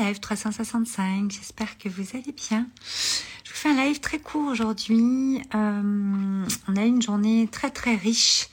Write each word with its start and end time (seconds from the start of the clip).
live 0.00 0.18
365. 0.18 1.30
J'espère 1.30 1.76
que 1.76 1.88
vous 1.88 2.04
allez 2.14 2.32
bien. 2.32 2.66
Je 3.44 3.50
vous 3.50 3.56
fais 3.56 3.68
un 3.68 3.84
live 3.84 4.00
très 4.00 4.18
court 4.18 4.50
aujourd'hui. 4.50 5.42
Euh, 5.54 6.46
on 6.68 6.76
a 6.76 6.84
une 6.84 7.02
journée 7.02 7.48
très 7.52 7.70
très 7.70 7.96
riche, 7.96 8.48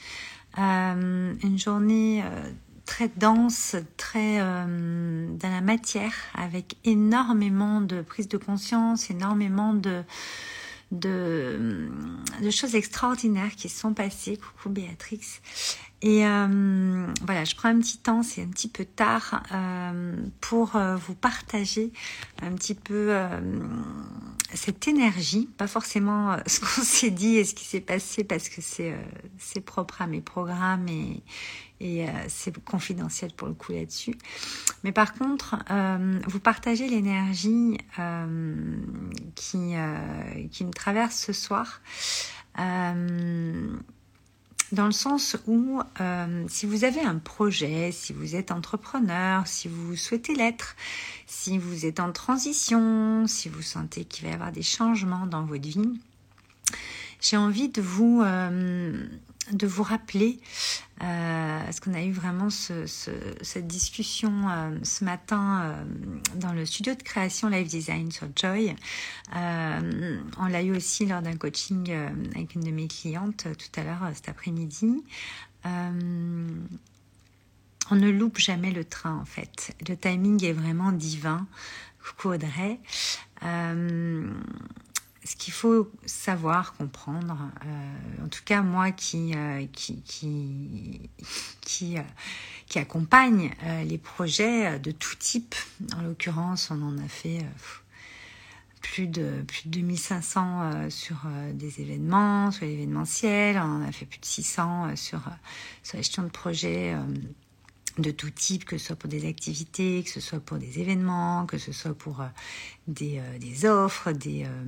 euh, 0.57 1.33
une 1.41 1.57
journée 1.57 2.21
euh, 2.25 2.51
très 2.85 3.07
dense, 3.07 3.77
très 3.95 4.39
dans 4.39 5.49
la 5.49 5.61
matière, 5.61 6.13
avec 6.35 6.75
énormément 6.83 7.79
de 7.81 8.01
prise 8.01 8.27
de 8.27 8.37
conscience, 8.37 9.09
énormément 9.09 9.73
de 9.73 10.03
de, 10.91 11.89
de 12.41 12.49
choses 12.49 12.75
extraordinaires 12.75 13.55
qui 13.55 13.69
se 13.69 13.79
sont 13.79 13.93
passées. 13.93 14.37
Coucou 14.37 14.69
Béatrix. 14.69 15.41
Et 16.03 16.27
euh, 16.27 17.07
voilà, 17.23 17.43
je 17.43 17.55
prends 17.55 17.69
un 17.69 17.79
petit 17.79 17.97
temps, 17.97 18.21
c'est 18.21 18.43
un 18.43 18.47
petit 18.47 18.67
peu 18.67 18.85
tard, 18.85 19.41
euh, 19.51 20.15
pour 20.41 20.75
euh, 20.75 20.95
vous 20.95 21.15
partager 21.15 21.91
un 22.43 22.51
petit 22.53 22.75
peu 22.75 23.17
cette 24.53 24.87
énergie, 24.87 25.49
pas 25.57 25.65
forcément 25.65 26.37
ce 26.45 26.59
qu'on 26.59 26.83
s'est 26.83 27.09
dit 27.09 27.37
et 27.37 27.45
ce 27.45 27.55
qui 27.55 27.65
s'est 27.65 27.81
passé 27.81 28.23
parce 28.23 28.47
que 28.47 28.61
c'est 28.61 28.95
c'est 29.39 29.61
propre 29.61 30.03
à 30.03 30.07
mes 30.07 30.21
programmes 30.21 30.87
et, 30.87 31.23
et 31.79 32.05
c'est 32.27 32.57
confidentiel 32.63 33.31
pour 33.33 33.47
le 33.47 33.53
coup 33.53 33.71
là-dessus. 33.71 34.17
Mais 34.83 34.91
par 34.91 35.13
contre, 35.13 35.55
vous 36.27 36.39
partagez 36.39 36.87
l'énergie 36.87 37.77
qui, 39.35 39.73
qui 40.51 40.65
me 40.65 40.71
traverse 40.71 41.17
ce 41.17 41.33
soir 41.33 41.81
dans 44.71 44.85
le 44.85 44.91
sens 44.91 45.37
où 45.47 45.81
euh, 46.01 46.45
si 46.49 46.65
vous 46.65 46.83
avez 46.83 47.01
un 47.01 47.17
projet, 47.17 47.91
si 47.91 48.13
vous 48.13 48.35
êtes 48.35 48.51
entrepreneur, 48.51 49.47
si 49.47 49.67
vous 49.67 49.95
souhaitez 49.95 50.35
l'être, 50.35 50.75
si 51.25 51.57
vous 51.57 51.85
êtes 51.85 51.99
en 51.99 52.11
transition, 52.11 53.27
si 53.27 53.49
vous 53.49 53.61
sentez 53.61 54.03
qu'il 54.05 54.25
va 54.25 54.31
y 54.31 54.33
avoir 54.33 54.51
des 54.51 54.63
changements 54.63 55.25
dans 55.25 55.45
votre 55.45 55.67
vie, 55.67 55.99
j'ai 57.21 57.37
envie 57.37 57.69
de 57.69 57.81
vous, 57.81 58.21
euh, 58.23 59.07
de 59.51 59.67
vous 59.67 59.83
rappeler, 59.83 60.39
euh, 61.01 61.63
parce 61.63 61.79
qu'on 61.79 61.93
a 61.93 62.03
eu 62.03 62.11
vraiment 62.11 62.49
ce, 62.49 62.85
cette 63.41 63.67
discussion 63.67 64.49
euh, 64.49 64.77
ce 64.83 65.03
matin 65.03 65.61
euh, 65.61 65.83
dans 66.35 66.53
le 66.53 66.65
studio 66.65 66.95
de 66.95 67.03
création 67.03 67.49
Live 67.49 67.67
Design 67.67 68.11
sur 68.11 68.27
Joy. 68.35 68.75
Euh, 69.35 70.19
on 70.37 70.47
l'a 70.47 70.63
eu 70.63 70.75
aussi 70.75 71.05
lors 71.05 71.21
d'un 71.21 71.35
coaching 71.35 71.91
avec 72.35 72.55
une 72.55 72.61
de 72.61 72.71
mes 72.71 72.87
clientes 72.87 73.47
tout 73.57 73.79
à 73.79 73.83
l'heure 73.83 74.09
cet 74.13 74.29
après-midi. 74.29 75.03
on 75.65 75.75
ne 77.95 78.09
loupe 78.09 78.39
jamais 78.39 78.71
le 78.71 78.83
train 78.83 79.15
en 79.15 79.25
fait. 79.25 79.75
Le 79.87 79.95
timing 79.95 80.43
est 80.43 80.53
vraiment 80.53 80.91
divin. 80.91 81.47
Coucou 82.03 82.33
Audrey 82.33 82.79
ce 85.27 85.35
qu'il 85.35 85.53
faut 85.53 85.91
savoir, 86.05 86.73
comprendre, 86.75 87.37
euh, 87.65 88.25
en 88.25 88.29
tout 88.29 88.43
cas 88.45 88.61
moi 88.61 88.91
qui, 88.91 89.33
euh, 89.35 89.65
qui, 89.73 90.01
qui, 90.03 91.09
qui, 91.59 91.97
euh, 91.97 92.01
accompagne 92.79 93.51
les 93.85 93.97
projets 93.97 94.77
de 94.79 94.91
tout 94.91 95.15
type, 95.15 95.55
en 95.95 96.03
l'occurrence 96.03 96.69
on 96.69 96.79
en 96.83 96.97
a 96.99 97.07
fait 97.07 97.43
plus 98.81 99.07
de, 99.07 99.41
plus 99.47 99.67
de 99.67 99.79
2500 99.79 100.89
sur 100.91 101.25
des 101.53 101.81
événements, 101.81 102.51
sur 102.51 102.67
l'événementiel, 102.67 103.57
on 103.57 103.81
en 103.81 103.81
a 103.81 103.91
fait 103.91 104.05
plus 104.05 104.19
de 104.19 104.25
600 104.25 104.95
sur, 104.95 105.21
sur 105.81 105.95
la 105.95 106.01
gestion 106.01 106.21
de 106.21 106.29
projets 106.29 106.95
de 107.97 108.11
tout 108.11 108.29
type, 108.29 108.65
que 108.65 108.77
ce 108.77 108.87
soit 108.87 108.95
pour 108.95 109.09
des 109.09 109.27
activités, 109.27 110.03
que 110.03 110.09
ce 110.09 110.19
soit 110.19 110.39
pour 110.39 110.57
des 110.57 110.79
événements, 110.79 111.45
que 111.45 111.57
ce 111.57 111.71
soit 111.71 111.93
pour 111.93 112.21
euh, 112.21 112.27
des, 112.87 113.19
euh, 113.19 113.37
des, 113.39 113.65
offres, 113.65 114.11
des, 114.11 114.45
euh, 114.45 114.63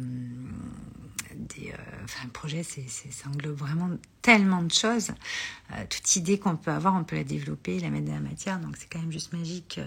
des 1.36 1.74
enfin, 2.04 2.24
le 2.26 2.32
projet, 2.32 2.64
c'est, 2.64 2.88
ça 2.88 3.30
englobe 3.30 3.58
vraiment 3.58 3.90
tellement 4.22 4.64
de 4.64 4.72
choses. 4.72 5.12
toute 5.90 6.16
idée 6.16 6.40
qu'on 6.40 6.56
peut 6.56 6.72
avoir, 6.72 6.96
on 6.96 7.04
peut 7.04 7.16
la 7.16 7.24
développer, 7.24 7.80
la 7.80 7.90
mettre 7.90 8.08
dans 8.08 8.14
la 8.14 8.20
matière, 8.20 8.60
donc 8.60 8.76
c'est 8.78 8.92
quand 8.92 9.00
même 9.00 9.12
juste 9.12 9.32
magique. 9.34 9.80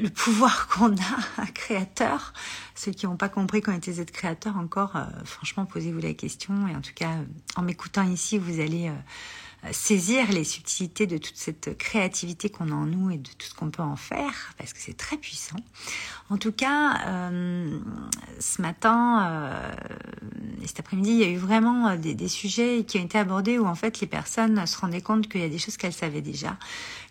le 0.00 0.08
pouvoir 0.08 0.68
qu'on 0.72 0.94
a, 0.94 1.46
créateur. 1.54 2.32
Ceux 2.74 2.92
qui 2.92 3.06
n'ont 3.06 3.16
pas 3.16 3.28
compris 3.28 3.60
qu'on 3.60 3.72
était 3.72 3.92
Z 3.92 4.06
créateur 4.06 4.56
encore, 4.56 4.96
franchement, 5.24 5.66
posez-vous 5.66 6.00
la 6.00 6.14
question. 6.14 6.66
Et 6.66 6.74
en 6.74 6.80
tout 6.80 6.94
cas, 6.94 7.18
en 7.56 7.62
m'écoutant 7.62 8.02
ici, 8.02 8.38
vous 8.38 8.60
allez 8.60 8.90
saisir 9.70 10.30
les 10.32 10.42
subtilités 10.42 11.06
de 11.06 11.18
toute 11.18 11.36
cette 11.36 11.78
créativité 11.78 12.50
qu'on 12.50 12.72
a 12.72 12.74
en 12.74 12.86
nous 12.86 13.10
et 13.10 13.18
de 13.18 13.28
tout 13.28 13.46
ce 13.46 13.54
qu'on 13.54 13.70
peut 13.70 13.82
en 13.82 13.94
faire, 13.94 14.52
parce 14.58 14.72
que 14.72 14.80
c'est 14.80 14.96
très 14.96 15.16
puissant. 15.16 15.56
En 16.30 16.36
tout 16.36 16.50
cas, 16.50 16.98
euh, 17.06 17.78
ce 18.40 18.60
matin 18.60 19.28
euh, 19.30 19.72
et 20.62 20.66
cet 20.66 20.80
après-midi, 20.80 21.10
il 21.10 21.18
y 21.18 21.24
a 21.24 21.28
eu 21.28 21.36
vraiment 21.36 21.88
euh, 21.88 21.96
des, 21.96 22.14
des, 22.14 22.28
sujets 22.28 22.84
qui 22.88 22.98
ont 22.98 23.04
été 23.04 23.18
abordés 23.18 23.58
où 23.58 23.66
en 23.66 23.74
fait 23.74 24.00
les 24.00 24.06
personnes 24.06 24.66
se 24.66 24.78
rendaient 24.78 25.00
compte 25.00 25.28
qu'il 25.28 25.42
y 25.42 25.44
a 25.44 25.48
des 25.48 25.58
choses 25.58 25.76
qu'elles 25.76 25.92
savaient 25.92 26.22
déjà, 26.22 26.56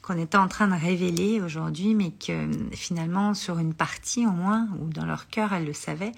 qu'on 0.02 0.18
était 0.18 0.38
en 0.38 0.48
train 0.48 0.68
de 0.68 0.76
révéler 0.76 1.40
aujourd'hui, 1.40 1.96
mais 1.96 2.12
que 2.12 2.50
finalement 2.74 3.34
sur 3.34 3.60
une 3.60 3.74
partie 3.74 4.26
au 4.28 4.32
moins, 4.32 4.68
ou 4.80 4.90
dans 4.90 5.06
leur 5.06 5.30
cœur, 5.30 5.54
elles 5.54 5.66
le 5.66 5.74
savaient, 5.74 6.14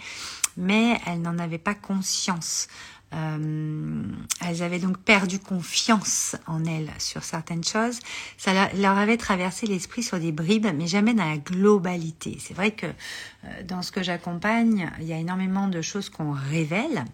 mais 0.57 0.99
elles 1.05 1.21
n'en 1.21 1.37
avaient 1.37 1.57
pas 1.57 1.75
conscience. 1.75 2.67
Euh, 3.13 4.03
elles 4.41 4.63
avaient 4.63 4.79
donc 4.79 4.97
perdu 4.97 5.39
confiance 5.39 6.35
en 6.47 6.65
elles 6.65 6.89
sur 6.97 7.23
certaines 7.23 7.63
choses. 7.63 7.99
Ça 8.37 8.69
leur 8.75 8.97
avait 8.97 9.17
traversé 9.17 9.67
l'esprit 9.67 10.03
sur 10.03 10.19
des 10.19 10.31
bribes, 10.31 10.67
mais 10.75 10.87
jamais 10.87 11.13
dans 11.13 11.25
la 11.25 11.37
globalité. 11.37 12.37
C'est 12.39 12.53
vrai 12.53 12.71
que 12.71 12.87
euh, 12.87 13.63
dans 13.65 13.81
ce 13.81 13.91
que 13.91 14.01
j'accompagne, 14.03 14.89
il 14.99 15.05
y 15.05 15.13
a 15.13 15.17
énormément 15.17 15.67
de 15.67 15.81
choses 15.81 16.09
qu'on 16.09 16.31
révèle. 16.31 17.05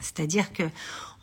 C'est-à-dire 0.00 0.52
que 0.52 0.62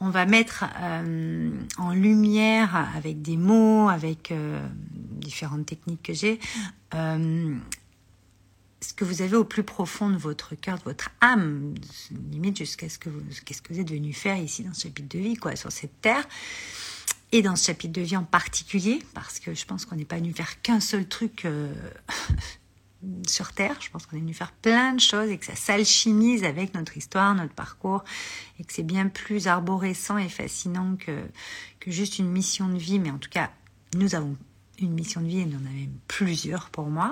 on 0.01 0.09
va 0.09 0.25
mettre 0.25 0.65
euh, 0.81 1.49
en 1.77 1.91
lumière 1.91 2.89
avec 2.97 3.21
des 3.21 3.37
mots, 3.37 3.87
avec 3.87 4.33
différentes 5.21 5.65
techniques 5.65 6.03
que 6.03 6.13
j'ai, 6.13 6.39
ce 8.89 8.93
que 8.93 9.05
vous 9.05 9.21
avez 9.21 9.35
au 9.35 9.43
plus 9.43 9.63
profond 9.63 10.09
de 10.09 10.17
votre 10.17 10.55
cœur, 10.55 10.77
de 10.77 10.83
votre 10.83 11.09
âme, 11.21 11.73
limite 12.31 12.57
jusqu'à 12.57 12.87
ce 12.89 12.99
que 12.99 13.09
vous, 13.09 13.21
qu'est-ce 13.43 13.61
que 13.61 13.73
vous 13.73 13.79
êtes 13.79 13.89
venu 13.89 14.13
faire 14.13 14.37
ici 14.37 14.63
dans 14.63 14.73
ce 14.73 14.83
chapitre 14.83 15.17
de 15.17 15.19
vie, 15.19 15.35
quoi, 15.35 15.55
sur 15.55 15.71
cette 15.71 16.01
terre, 16.01 16.23
et 17.31 17.41
dans 17.41 17.55
ce 17.55 17.65
chapitre 17.65 17.93
de 17.93 18.01
vie 18.01 18.17
en 18.17 18.23
particulier, 18.23 18.99
parce 19.13 19.39
que 19.39 19.53
je 19.53 19.65
pense 19.65 19.85
qu'on 19.85 19.95
n'est 19.95 20.05
pas 20.05 20.17
venu 20.17 20.33
faire 20.33 20.61
qu'un 20.61 20.79
seul 20.79 21.07
truc 21.07 21.45
euh, 21.45 21.73
sur 23.27 23.51
terre. 23.53 23.75
Je 23.81 23.89
pense 23.89 24.05
qu'on 24.05 24.17
est 24.17 24.21
venu 24.21 24.33
faire 24.33 24.51
plein 24.51 24.93
de 24.93 25.01
choses 25.01 25.29
et 25.29 25.37
que 25.37 25.45
ça 25.45 25.55
s'alchimise 25.55 26.43
avec 26.43 26.73
notre 26.75 26.95
histoire, 26.95 27.33
notre 27.33 27.53
parcours, 27.53 28.03
et 28.59 28.63
que 28.63 28.71
c'est 28.71 28.83
bien 28.83 29.07
plus 29.07 29.47
arborescent 29.47 30.17
et 30.17 30.29
fascinant 30.29 30.95
que 30.95 31.23
que 31.79 31.91
juste 31.91 32.19
une 32.19 32.29
mission 32.29 32.67
de 32.67 32.77
vie. 32.77 32.99
Mais 32.99 33.11
en 33.11 33.17
tout 33.17 33.29
cas, 33.29 33.51
nous 33.95 34.15
avons 34.15 34.37
une 34.79 34.93
mission 34.93 35.21
de 35.21 35.27
vie 35.27 35.39
et 35.39 35.45
nous 35.45 35.57
en 35.57 35.65
avons 35.65 35.89
plusieurs 36.07 36.69
pour 36.69 36.87
moi. 36.87 37.11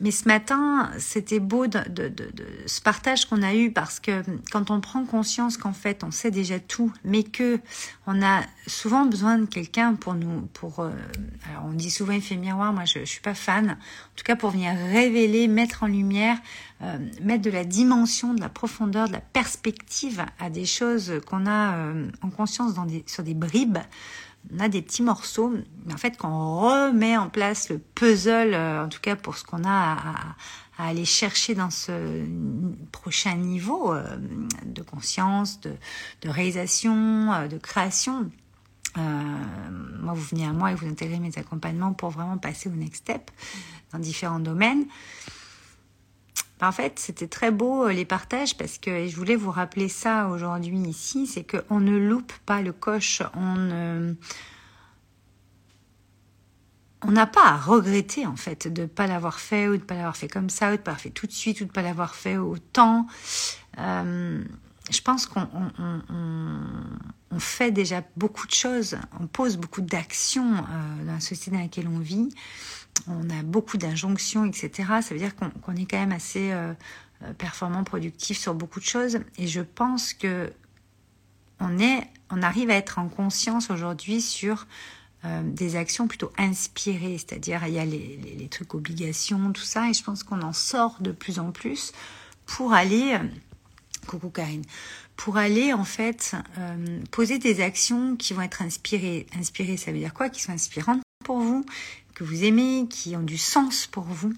Mais 0.00 0.10
ce 0.10 0.28
matin, 0.28 0.90
c'était 0.98 1.40
beau 1.40 1.66
de, 1.66 1.80
ce 2.66 2.80
partage 2.80 3.24
qu'on 3.26 3.42
a 3.42 3.54
eu 3.54 3.70
parce 3.70 3.98
que 3.98 4.22
quand 4.52 4.70
on 4.70 4.80
prend 4.80 5.04
conscience 5.04 5.56
qu'en 5.56 5.72
fait 5.72 6.04
on 6.04 6.10
sait 6.10 6.30
déjà 6.30 6.58
tout, 6.58 6.92
mais 7.04 7.22
que 7.22 7.58
on 8.06 8.22
a 8.22 8.42
souvent 8.66 9.06
besoin 9.06 9.38
de 9.38 9.46
quelqu'un 9.46 9.94
pour 9.94 10.14
nous, 10.14 10.42
pour, 10.52 10.80
euh, 10.80 10.90
alors 11.50 11.64
on 11.66 11.72
dit 11.72 11.90
souvent 11.90 12.12
effet 12.12 12.36
miroir, 12.36 12.72
moi 12.72 12.84
je, 12.84 13.00
je 13.00 13.04
suis 13.04 13.20
pas 13.20 13.34
fan, 13.34 13.70
en 13.70 14.16
tout 14.16 14.24
cas 14.24 14.36
pour 14.36 14.50
venir 14.50 14.74
révéler, 14.74 15.48
mettre 15.48 15.82
en 15.82 15.86
lumière, 15.86 16.38
euh, 16.82 16.98
mettre 17.22 17.42
de 17.42 17.50
la 17.50 17.64
dimension, 17.64 18.34
de 18.34 18.40
la 18.40 18.50
profondeur, 18.50 19.08
de 19.08 19.14
la 19.14 19.20
perspective 19.20 20.24
à 20.38 20.50
des 20.50 20.66
choses 20.66 21.20
qu'on 21.26 21.46
a 21.46 21.74
euh, 21.74 22.10
en 22.20 22.28
conscience 22.28 22.74
sur 23.06 23.22
des 23.22 23.34
bribes 23.34 23.78
on 24.54 24.60
a 24.60 24.68
des 24.68 24.82
petits 24.82 25.02
morceaux, 25.02 25.52
mais 25.84 25.94
en 25.94 25.96
fait, 25.96 26.16
quand 26.16 26.30
on 26.30 26.60
remet 26.60 27.16
en 27.16 27.28
place 27.28 27.68
le 27.68 27.78
puzzle, 27.78 28.54
euh, 28.54 28.84
en 28.84 28.88
tout 28.88 29.00
cas 29.00 29.16
pour 29.16 29.36
ce 29.36 29.44
qu'on 29.44 29.64
a 29.64 29.96
à, 30.78 30.88
aller 30.88 31.04
chercher 31.04 31.54
dans 31.54 31.70
ce 31.70 32.24
prochain 32.92 33.34
niveau 33.36 33.92
euh, 33.94 34.16
de 34.64 34.82
conscience, 34.82 35.60
de, 35.60 35.72
de 36.22 36.28
réalisation, 36.28 37.32
euh, 37.32 37.48
de 37.48 37.58
création, 37.58 38.30
moi, 38.96 40.14
vous 40.14 40.22
venez 40.22 40.46
à 40.46 40.54
moi 40.54 40.72
et 40.72 40.74
vous 40.74 40.86
intégrez 40.86 41.18
mes 41.18 41.36
accompagnements 41.36 41.92
pour 41.92 42.08
vraiment 42.08 42.38
passer 42.38 42.70
au 42.70 42.72
next 42.72 43.02
step 43.02 43.30
dans 43.92 43.98
différents 43.98 44.40
domaines. 44.40 44.86
En 46.62 46.72
fait, 46.72 46.98
c'était 46.98 47.28
très 47.28 47.50
beau 47.50 47.88
les 47.88 48.06
partages 48.06 48.56
parce 48.56 48.78
que 48.78 49.06
je 49.06 49.16
voulais 49.16 49.36
vous 49.36 49.50
rappeler 49.50 49.88
ça 49.88 50.28
aujourd'hui 50.28 50.78
ici, 50.78 51.26
c'est 51.26 51.44
qu'on 51.44 51.80
ne 51.80 51.96
loupe 51.96 52.32
pas 52.46 52.62
le 52.62 52.72
coche, 52.72 53.22
on 53.34 54.16
n'a 57.10 57.26
pas 57.26 57.44
à 57.44 57.56
regretter 57.56 58.26
en 58.26 58.36
fait 58.36 58.68
de 58.72 58.82
ne 58.82 58.86
pas 58.86 59.06
l'avoir 59.06 59.38
fait 59.38 59.68
ou 59.68 59.72
de 59.72 59.82
ne 59.82 59.86
pas 59.86 59.94
l'avoir 59.94 60.16
fait 60.16 60.28
comme 60.28 60.48
ça 60.48 60.68
ou 60.68 60.72
de 60.72 60.76
ne 60.76 60.82
pas 60.82 60.92
l'avoir 60.92 61.00
fait 61.02 61.10
tout 61.10 61.26
de 61.26 61.32
suite 61.32 61.60
ou 61.60 61.64
de 61.64 61.68
ne 61.68 61.74
pas 61.74 61.82
l'avoir 61.82 62.14
fait 62.14 62.38
autant. 62.38 63.06
Euh, 63.78 64.42
je 64.90 65.00
pense 65.02 65.26
qu'on 65.26 65.46
on, 67.30 67.38
fait 67.38 67.70
déjà 67.70 68.02
beaucoup 68.16 68.46
de 68.46 68.52
choses, 68.52 68.96
on 69.20 69.26
pose 69.26 69.58
beaucoup 69.58 69.82
d'actions 69.82 70.54
euh, 70.54 71.04
dans 71.04 71.12
la 71.12 71.20
société 71.20 71.50
dans 71.50 71.62
laquelle 71.62 71.86
on 71.86 71.98
vit 71.98 72.30
on 73.08 73.30
a 73.30 73.42
beaucoup 73.42 73.76
d'injonctions, 73.76 74.44
etc. 74.44 74.70
Ça 75.02 75.14
veut 75.14 75.18
dire 75.18 75.34
qu'on 75.36 75.76
est 75.76 75.86
quand 75.86 75.98
même 75.98 76.12
assez 76.12 76.52
performant, 77.38 77.84
productif 77.84 78.38
sur 78.38 78.54
beaucoup 78.54 78.80
de 78.80 78.84
choses. 78.84 79.18
Et 79.38 79.46
je 79.46 79.60
pense 79.60 80.12
que 80.12 80.52
on 81.60 81.78
est, 81.78 82.06
on 82.30 82.42
arrive 82.42 82.70
à 82.70 82.74
être 82.74 82.98
en 82.98 83.08
conscience 83.08 83.70
aujourd'hui 83.70 84.20
sur 84.20 84.66
des 85.42 85.74
actions 85.74 86.06
plutôt 86.06 86.30
inspirées, 86.38 87.18
c'est-à-dire 87.18 87.66
il 87.66 87.74
y 87.74 87.78
a 87.78 87.84
les, 87.84 88.48
trucs 88.50 88.74
obligations, 88.74 89.52
tout 89.52 89.62
ça, 89.62 89.88
et 89.88 89.92
je 89.92 90.04
pense 90.04 90.22
qu'on 90.22 90.42
en 90.42 90.52
sort 90.52 90.98
de 91.00 91.10
plus 91.10 91.38
en 91.38 91.50
plus 91.50 91.92
pour 92.44 92.72
aller, 92.72 93.18
coucou 94.06 94.30
Karine, 94.30 94.62
pour 95.16 95.38
aller 95.38 95.72
en 95.72 95.84
fait 95.84 96.36
euh, 96.58 97.00
poser 97.10 97.38
des 97.38 97.60
actions 97.60 98.16
qui 98.16 98.34
vont 98.34 98.42
être 98.42 98.62
inspirées. 98.62 99.26
Inspirées, 99.38 99.76
ça 99.76 99.90
veut 99.90 99.98
dire 99.98 100.14
quoi? 100.14 100.28
Qui 100.28 100.42
sont 100.42 100.52
inspirantes 100.52 101.02
pour 101.24 101.40
vous, 101.40 101.64
que 102.16 102.24
vous 102.24 102.44
aimez, 102.44 102.86
qui 102.88 103.14
ont 103.14 103.22
du 103.22 103.36
sens 103.36 103.86
pour 103.86 104.04
vous. 104.04 104.32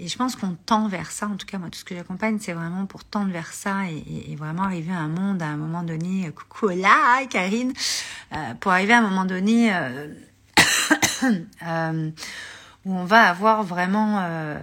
Et 0.00 0.08
je 0.08 0.16
pense 0.16 0.34
qu'on 0.34 0.56
tend 0.64 0.88
vers 0.88 1.10
ça. 1.10 1.26
En 1.26 1.36
tout 1.36 1.44
cas, 1.44 1.58
moi, 1.58 1.68
tout 1.68 1.78
ce 1.78 1.84
que 1.84 1.94
j'accompagne, 1.94 2.38
c'est 2.40 2.54
vraiment 2.54 2.86
pour 2.86 3.04
tendre 3.04 3.30
vers 3.30 3.52
ça 3.52 3.82
et, 3.90 4.34
vraiment 4.34 4.62
arriver 4.62 4.92
à 4.92 5.00
un 5.00 5.08
monde 5.08 5.42
à 5.42 5.46
un 5.46 5.58
moment 5.58 5.82
donné. 5.82 6.30
Coucou 6.32 6.68
là, 6.74 7.26
Karine, 7.26 7.74
euh, 8.32 8.54
pour 8.54 8.72
arriver 8.72 8.94
à 8.94 8.98
un 9.00 9.02
moment 9.02 9.26
donné 9.26 9.70
euh, 9.74 10.08
où 12.86 12.94
on 12.94 13.04
va 13.04 13.28
avoir 13.28 13.62
vraiment 13.62 14.56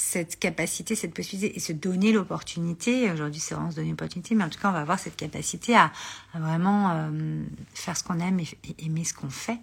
cette 0.00 0.38
capacité, 0.38 0.94
cette 0.94 1.12
possibilité 1.12 1.54
et 1.54 1.60
se 1.60 1.72
donner 1.72 2.10
l'opportunité. 2.10 3.10
Aujourd'hui, 3.12 3.38
c'est 3.38 3.54
vraiment 3.54 3.70
se 3.70 3.76
donner 3.76 3.90
l'opportunité, 3.90 4.34
mais 4.34 4.42
en 4.42 4.48
tout 4.48 4.58
cas, 4.58 4.70
on 4.70 4.72
va 4.72 4.80
avoir 4.80 4.98
cette 4.98 5.14
capacité 5.14 5.76
à, 5.76 5.92
vraiment 6.34 6.90
euh, 6.90 7.44
faire 7.74 7.96
ce 7.96 8.02
qu'on 8.02 8.18
aime 8.18 8.40
et, 8.40 8.48
aimer 8.78 9.04
ce 9.04 9.12
qu'on 9.12 9.28
fait. 9.28 9.58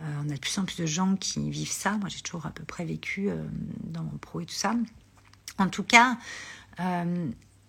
Euh, 0.00 0.04
on 0.24 0.30
a 0.30 0.34
de 0.34 0.40
plus 0.40 0.58
en 0.58 0.64
plus 0.64 0.78
de 0.78 0.86
gens 0.86 1.14
qui 1.16 1.50
vivent 1.50 1.70
ça. 1.70 1.92
Moi, 1.98 2.08
j'ai 2.08 2.20
toujours 2.20 2.46
à 2.46 2.50
peu 2.50 2.64
près 2.64 2.86
vécu 2.86 3.28
euh, 3.28 3.36
dans 3.84 4.02
mon 4.02 4.16
pro 4.16 4.40
et 4.40 4.46
tout 4.46 4.54
ça. 4.54 4.74
En 5.58 5.68
tout 5.68 5.84
cas, 5.84 6.16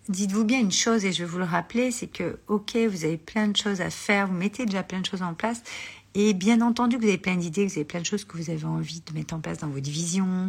dites-vous 0.08 0.44
bien 0.44 0.60
une 0.60 0.72
chose, 0.72 1.04
et 1.04 1.12
je 1.12 1.22
vais 1.22 1.28
vous 1.28 1.38
le 1.38 1.44
rappeler, 1.44 1.90
c'est 1.90 2.06
que, 2.06 2.38
ok, 2.48 2.74
vous 2.88 3.04
avez 3.04 3.18
plein 3.18 3.48
de 3.48 3.56
choses 3.56 3.82
à 3.82 3.90
faire, 3.90 4.28
vous 4.28 4.34
mettez 4.34 4.64
déjà 4.64 4.82
plein 4.82 5.00
de 5.00 5.06
choses 5.06 5.22
en 5.22 5.34
place, 5.34 5.62
et 6.14 6.32
bien 6.32 6.60
entendu, 6.62 6.96
vous 6.96 7.04
avez 7.04 7.18
plein 7.18 7.36
d'idées, 7.36 7.66
vous 7.66 7.72
avez 7.72 7.84
plein 7.84 8.00
de 8.00 8.06
choses 8.06 8.24
que 8.24 8.36
vous 8.36 8.48
avez 8.48 8.64
envie 8.64 9.02
de 9.04 9.12
mettre 9.12 9.34
en 9.34 9.40
place 9.40 9.58
dans 9.58 9.68
votre 9.68 9.90
vision, 9.90 10.48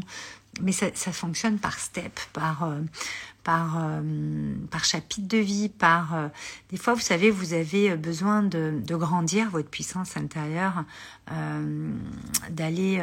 mais 0.62 0.72
ça, 0.72 0.92
fonctionne 1.12 1.60
par 1.60 1.80
step, 1.80 2.20
par 2.34 2.64
euh, 2.64 2.80
par 3.44 3.78
euh, 3.78 4.56
par 4.72 4.86
chapitre 4.86 5.28
de 5.28 5.38
vie, 5.38 5.70
par 5.70 6.16
euh, 6.16 6.28
des 6.72 6.78
fois 6.78 6.94
vous 6.94 7.02
savez 7.02 7.30
vous 7.30 7.54
avez 7.54 7.96
besoin 7.98 8.42
de, 8.42 8.80
de 8.84 8.96
grandir 8.96 9.50
votre 9.50 9.70
puissance 9.70 10.18
intérieure, 10.18 10.86
d'aller 12.50 13.02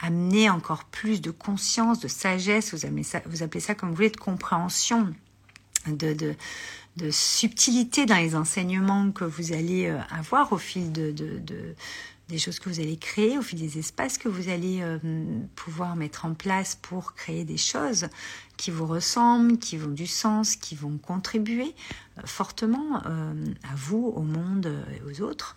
amener 0.00 0.50
encore 0.50 0.84
plus 0.84 1.20
de 1.20 1.30
conscience, 1.30 2.00
de 2.00 2.08
sagesse, 2.08 2.74
vous 2.74 3.42
appelez 3.42 3.60
ça, 3.60 3.74
comme 3.74 3.90
vous 3.90 3.94
voulez, 3.94 4.10
de 4.10 4.16
compréhension, 4.16 5.12
de, 5.86 6.12
de 6.12 6.34
de 6.96 7.10
subtilité 7.12 8.04
dans 8.04 8.16
les 8.16 8.34
enseignements 8.34 9.12
que 9.12 9.24
vous 9.24 9.52
allez 9.52 9.88
avoir 10.10 10.52
au 10.52 10.58
fil 10.58 10.90
de, 10.90 11.12
de, 11.12 11.74
des 12.30 12.38
choses 12.38 12.58
que 12.58 12.68
vous 12.68 12.80
allez 12.80 12.96
créer, 12.96 13.38
au 13.38 13.42
fil 13.42 13.58
des 13.58 13.78
espaces 13.78 14.18
que 14.18 14.28
vous 14.28 14.48
allez 14.48 14.80
euh, 14.82 14.98
pouvoir 15.54 15.96
mettre 15.96 16.24
en 16.24 16.34
place 16.34 16.76
pour 16.76 17.14
créer 17.14 17.44
des 17.44 17.56
choses 17.56 18.08
qui 18.56 18.70
vous 18.70 18.86
ressemblent, 18.86 19.58
qui 19.58 19.76
vont 19.76 19.90
du 19.90 20.06
sens, 20.06 20.56
qui 20.56 20.74
vont 20.74 20.98
contribuer 20.98 21.74
euh, 22.18 22.22
fortement 22.24 23.02
euh, 23.06 23.34
à 23.64 23.74
vous, 23.76 24.12
au 24.14 24.22
monde 24.22 24.84
et 24.94 25.02
aux 25.02 25.22
autres. 25.22 25.56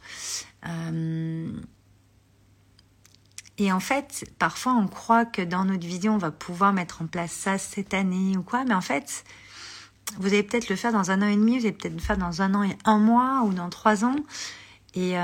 et 3.58 3.72
en 3.72 3.80
fait, 3.80 4.26
parfois 4.40 4.74
on 4.74 4.88
croit 4.88 5.26
que 5.26 5.42
dans 5.42 5.66
notre 5.66 5.86
vision, 5.86 6.16
on 6.16 6.18
va 6.18 6.32
pouvoir 6.32 6.74
mettre 6.74 7.02
en 7.02 7.08
place 7.08 7.32
ça 7.32 7.58
cette 7.58 7.94
année 7.94 8.36
ou 8.38 8.44
quoi, 8.44 8.64
mais 8.66 8.74
en 8.74 8.82
fait, 8.82 9.24
vous 10.18 10.28
allez 10.28 10.44
peut-être 10.44 10.70
le 10.70 10.76
faire 10.76 10.92
dans 10.92 11.12
un 11.12 11.22
an 11.22 11.28
et 11.28 11.36
demi, 11.36 11.60
vous 11.60 11.66
allez 11.66 11.76
peut-être 11.76 11.94
le 11.94 12.00
faire 12.00 12.18
dans 12.18 12.42
un 12.42 12.54
an 12.56 12.64
et 12.64 12.78
un 12.86 12.98
mois 12.98 13.44
ou 13.46 13.54
dans 13.54 13.70
trois 13.70 14.04
ans. 14.06 14.16
Et 14.96 15.18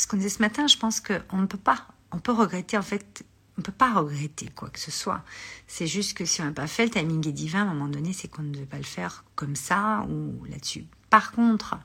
ce 0.00 0.06
qu'on 0.06 0.16
disait 0.16 0.30
ce 0.30 0.40
matin, 0.40 0.66
je 0.66 0.76
pense 0.76 1.00
qu'on 1.00 1.36
ne 1.36 1.46
peut 1.46 1.58
pas, 1.58 1.86
on 2.12 2.18
peut 2.18 2.32
regretter 2.32 2.78
en 2.78 2.82
fait, 2.82 3.24
on 3.56 3.60
ne 3.60 3.64
peut 3.64 3.72
pas 3.72 3.92
regretter 3.92 4.48
quoi 4.54 4.70
que 4.70 4.78
ce 4.78 4.90
soit. 4.90 5.22
C'est 5.66 5.86
juste 5.86 6.16
que 6.16 6.24
si 6.24 6.40
on 6.40 6.46
n'a 6.46 6.52
pas 6.52 6.66
fait, 6.66 6.84
le 6.84 6.90
timing 6.90 7.26
est 7.28 7.32
divin, 7.32 7.60
à 7.60 7.62
un 7.62 7.74
moment 7.74 7.88
donné, 7.88 8.12
c'est 8.12 8.28
qu'on 8.28 8.42
ne 8.42 8.52
devait 8.52 8.66
pas 8.66 8.78
le 8.78 8.82
faire 8.82 9.24
comme 9.34 9.56
ça 9.56 10.06
ou 10.08 10.44
là-dessus. 10.46 10.86
Par 11.10 11.32
contre, 11.32 11.76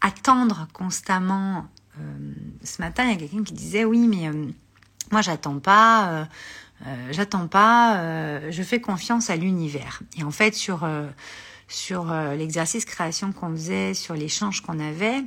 attendre 0.00 0.66
constamment, 0.72 1.68
euh, 2.00 2.32
ce 2.62 2.80
matin, 2.80 3.04
il 3.04 3.10
y 3.10 3.12
a 3.12 3.16
quelqu'un 3.16 3.44
qui 3.44 3.52
disait 3.52 3.84
oui, 3.84 4.08
mais 4.08 4.28
euh, 4.28 4.46
moi 5.10 5.20
j'attends 5.20 5.58
pas, 5.58 6.26
euh, 6.86 7.08
j'attends 7.10 7.48
pas, 7.48 8.50
je 8.50 8.62
fais 8.62 8.80
confiance 8.80 9.30
à 9.30 9.36
l'univers. 9.36 10.02
Et 10.16 10.24
en 10.24 10.30
fait, 10.30 10.54
sur 10.54 10.88
sur 11.68 12.12
l'exercice 12.12 12.84
création 12.84 13.32
qu'on 13.32 13.50
faisait, 13.52 13.94
sur 13.94 14.14
l'échange 14.14 14.60
qu'on 14.62 14.78
avait, 14.78 15.22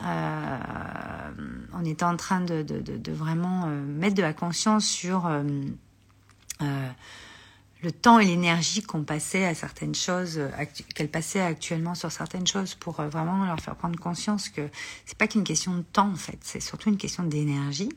on 0.00 1.84
était 1.84 2.04
en 2.04 2.16
train 2.16 2.40
de, 2.40 3.12
vraiment 3.12 3.66
euh, 3.66 3.82
mettre 3.82 4.14
de 4.14 4.22
la 4.22 4.32
conscience 4.32 4.86
sur 4.86 5.26
euh, 5.26 5.42
le 7.82 7.92
temps 7.92 8.18
et 8.18 8.26
l'énergie 8.26 8.82
qu'on 8.82 9.02
passait 9.02 9.44
à 9.44 9.54
certaines 9.54 9.94
choses, 9.94 10.40
qu'elle 10.94 11.10
passait 11.10 11.40
actuellement 11.40 11.94
sur 11.94 12.12
certaines 12.12 12.46
choses, 12.46 12.74
pour 12.74 13.02
vraiment 13.02 13.44
leur 13.44 13.60
faire 13.60 13.76
prendre 13.76 13.98
conscience 13.98 14.48
que 14.48 14.68
c'est 15.04 15.18
pas 15.18 15.26
qu'une 15.26 15.44
question 15.44 15.74
de 15.74 15.82
temps 15.82 16.10
en 16.10 16.16
fait, 16.16 16.38
c'est 16.42 16.60
surtout 16.60 16.88
une 16.88 16.98
question 16.98 17.24
d'énergie. 17.24 17.90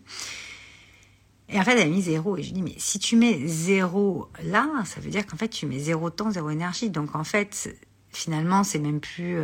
Et 1.48 1.60
en 1.60 1.64
fait, 1.64 1.74
elle 1.74 1.82
a 1.82 1.86
mis 1.86 2.02
zéro. 2.02 2.38
Et 2.38 2.44
je 2.44 2.52
dis, 2.52 2.64
mais 2.64 2.74
si 2.78 2.98
tu 2.98 3.16
mets 3.16 3.46
zéro 3.46 4.30
là, 4.44 4.68
ça 4.86 5.00
veut 5.00 5.12
dire 5.12 5.28
qu'en 5.28 5.38
fait, 5.38 5.50
tu 5.50 5.68
mets 5.68 5.78
zéro 5.78 6.10
temps, 6.10 6.32
zéro 6.32 6.50
énergie. 6.50 6.90
Donc 6.90 7.16
en 7.16 7.24
fait, 7.24 7.78
finalement, 8.10 8.64
c'est 8.64 8.80
même 8.80 9.00
plus 9.00 9.38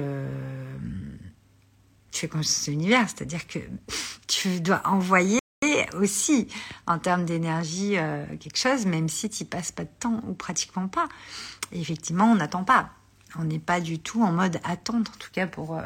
tu 2.12 2.22
fais 2.22 2.28
conscience 2.28 2.66
de 2.66 2.72
l'univers, 2.72 3.08
c'est-à-dire 3.08 3.48
que 3.48 3.60
tu 4.28 4.62
dois 4.62 4.82
envoyer 4.86 5.42
aussi 5.96 6.48
en 6.88 7.00
termes 7.00 7.26
d'énergie 7.26 7.98
euh, 7.98 8.26
quelque 8.40 8.58
chose, 8.58 8.86
même 8.86 9.10
si 9.10 9.30
tu 9.30 9.46
passes 9.46 9.72
pas 9.72 9.84
de 9.84 9.90
temps 10.00 10.22
ou 10.28 10.34
pratiquement 10.34 10.88
pas. 10.88 11.08
Et 11.72 11.80
effectivement, 11.80 12.26
on 12.26 12.36
n'attend 12.36 12.64
pas. 12.64 12.90
On 13.40 13.44
n'est 13.44 13.60
pas 13.60 13.80
du 13.80 14.00
tout 14.00 14.24
en 14.24 14.32
mode 14.32 14.60
attente, 14.64 15.10
en 15.10 15.18
tout 15.18 15.32
cas 15.32 15.48
pour. 15.48 15.78
Euh, 15.78 15.82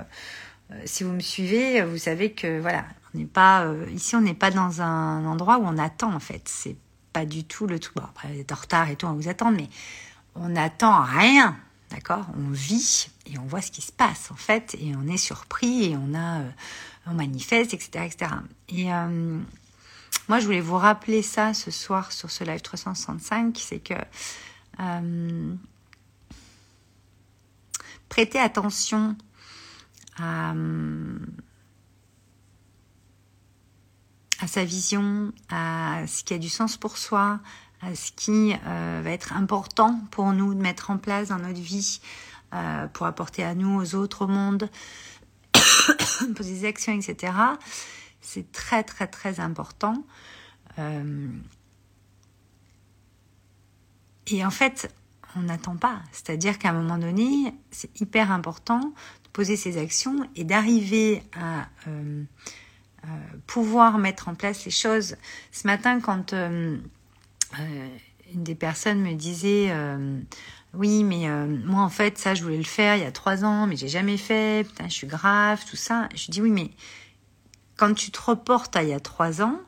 euh, 0.72 0.82
si 0.86 1.04
vous 1.04 1.12
me 1.12 1.20
suivez, 1.20 1.84
vous 1.84 1.98
savez 1.98 2.32
que 2.32 2.60
voilà, 2.60 2.86
on 3.14 3.20
n'est 3.20 3.26
pas 3.26 3.68
ici, 3.94 4.16
on 4.16 4.22
n'est 4.22 4.34
pas 4.34 4.50
dans 4.50 4.82
un 4.82 5.24
endroit 5.26 5.60
où 5.60 5.64
on 5.64 5.78
attend 5.78 6.14
en 6.14 6.20
fait. 6.20 6.42
C'est 6.46 6.76
pas 7.14 7.26
du 7.26 7.44
tout 7.44 7.68
le 7.68 7.80
tout. 7.80 7.92
Bon, 7.96 8.04
après, 8.04 8.30
vous 8.34 8.40
êtes 8.40 8.52
en 8.52 8.56
retard 8.56 8.90
et 8.90 8.96
tout, 8.96 9.06
on 9.06 9.14
vous 9.14 9.30
attend, 9.30 9.52
mais 9.52 9.70
on 10.34 10.50
n'attend 10.50 11.04
rien. 11.04 11.56
D'accord? 11.92 12.26
On 12.36 12.50
vit 12.50 13.10
et 13.28 13.38
on 13.38 13.46
voit 13.46 13.62
ce 13.62 13.72
qui 13.72 13.82
se 13.82 13.92
passe 13.92 14.32
en 14.32 14.36
fait 14.36 14.76
et 14.80 14.96
on 14.96 15.08
est 15.08 15.18
surpris 15.18 15.92
et 15.92 15.98
on 15.98 16.14
a 16.14 16.40
euh, 16.40 16.50
on 17.06 17.14
manifeste 17.14 17.74
etc 17.74 18.06
etc. 18.06 18.32
Et 18.70 18.92
euh, 18.92 19.40
moi 20.28 20.40
je 20.40 20.46
voulais 20.46 20.62
vous 20.62 20.78
rappeler 20.78 21.22
ça 21.22 21.54
ce 21.54 21.72
soir 21.72 22.12
sur 22.12 22.32
ce 22.32 22.44
live 22.44 22.62
365, 22.62 23.58
c'est 23.60 23.80
que 23.80 23.94
euh, 24.80 25.56
prêtez 28.10 28.40
attention 28.40 29.16
à, 30.18 30.54
sa 34.48 34.64
vision, 34.64 35.34
à 35.50 36.04
ce 36.08 36.24
qui 36.24 36.34
a 36.34 36.38
du 36.38 36.50
sens 36.50 36.78
pour 36.78 36.98
soi, 36.98 37.40
ce 37.94 38.12
qui 38.12 38.54
euh, 38.66 39.02
va 39.04 39.12
être 39.12 39.34
important 39.34 40.00
pour 40.12 40.32
nous 40.32 40.54
de 40.54 40.62
mettre 40.62 40.90
en 40.90 40.98
place 40.98 41.30
dans 41.30 41.40
notre 41.40 41.60
vie 41.60 42.00
euh, 42.54 42.88
pour 42.88 43.06
apporter 43.06 43.44
à 43.44 43.54
nous, 43.54 43.80
aux 43.80 43.96
autres, 43.96 44.26
au 44.26 44.28
monde, 44.28 44.70
poser 46.36 46.54
des 46.54 46.66
actions, 46.66 46.94
etc. 46.94 47.34
C'est 48.22 48.52
très 48.52 48.84
très 48.84 49.08
très 49.08 49.40
important. 49.40 50.06
Euh, 50.80 51.28
et 54.28 54.44
en 54.44 54.52
fait, 54.52 54.94
on 55.36 55.42
n'attend 55.42 55.76
pas. 55.76 56.00
C'est-à-dire 56.12 56.58
qu'à 56.58 56.70
un 56.70 56.74
moment 56.74 56.98
donné, 56.98 57.54
c'est 57.72 58.02
hyper 58.02 58.32
important 58.32 58.80
de 58.80 59.30
poser 59.34 59.58
ces 59.58 59.78
actions 59.78 60.28
et 60.36 60.44
d'arriver 60.44 61.22
à 61.40 61.68
pouvoir 63.48 63.98
mettre 63.98 64.28
en 64.28 64.36
place 64.36 64.66
les 64.66 64.72
choses. 64.72 65.16
Ce 65.52 65.68
matin, 65.68 66.00
quand 66.00 66.34
euh, 66.34 66.78
une 68.34 68.44
des 68.44 68.56
personnes 68.56 69.02
me 69.02 69.14
disait 69.14 69.68
euh, 69.70 70.20
oui 70.74 71.04
mais 71.04 71.30
euh, 71.30 71.46
moi 71.46 71.84
en 71.84 71.90
fait 71.90 72.18
ça 72.18 72.36
je 72.36 72.44
voulais 72.44 72.58
le 72.58 72.64
faire 72.64 72.96
il 72.96 73.04
y 73.04 73.06
a 73.06 73.12
trois 73.12 73.46
ans 73.46 73.68
mais 73.68 73.76
j'ai 73.76 73.88
jamais 73.88 74.18
fait. 74.18 74.68
Putain 74.68 74.88
je 74.88 74.94
suis 74.94 75.08
grave 75.08 75.64
tout 75.70 75.76
ça. 75.76 76.10
Je 76.16 76.32
dis 76.32 76.42
oui 76.42 76.52
mais 76.52 76.72
quand 77.78 77.94
tu 77.94 78.12
te 78.12 78.22
reportes 78.22 78.76
à 78.76 78.84
il 78.84 78.90
y 78.90 78.94
a 78.94 79.00
trois 79.00 79.42
ans 79.42 79.60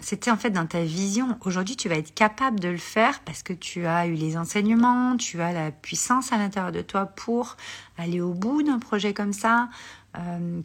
c'était 0.00 0.30
en 0.30 0.36
fait 0.36 0.50
dans 0.50 0.66
ta 0.66 0.82
vision. 0.82 1.38
Aujourd'hui, 1.46 1.76
tu 1.76 1.88
vas 1.88 1.94
être 1.94 2.12
capable 2.12 2.60
de 2.60 2.68
le 2.68 2.76
faire 2.76 3.20
parce 3.20 3.42
que 3.42 3.54
tu 3.54 3.86
as 3.86 4.06
eu 4.06 4.14
les 4.14 4.36
enseignements, 4.36 5.16
tu 5.16 5.40
as 5.40 5.52
la 5.52 5.70
puissance 5.70 6.30
à 6.30 6.36
l'intérieur 6.36 6.72
de 6.72 6.82
toi 6.82 7.06
pour 7.06 7.56
aller 7.96 8.20
au 8.20 8.34
bout 8.34 8.62
d'un 8.62 8.80
projet 8.80 9.14
comme 9.14 9.32
ça, 9.32 9.70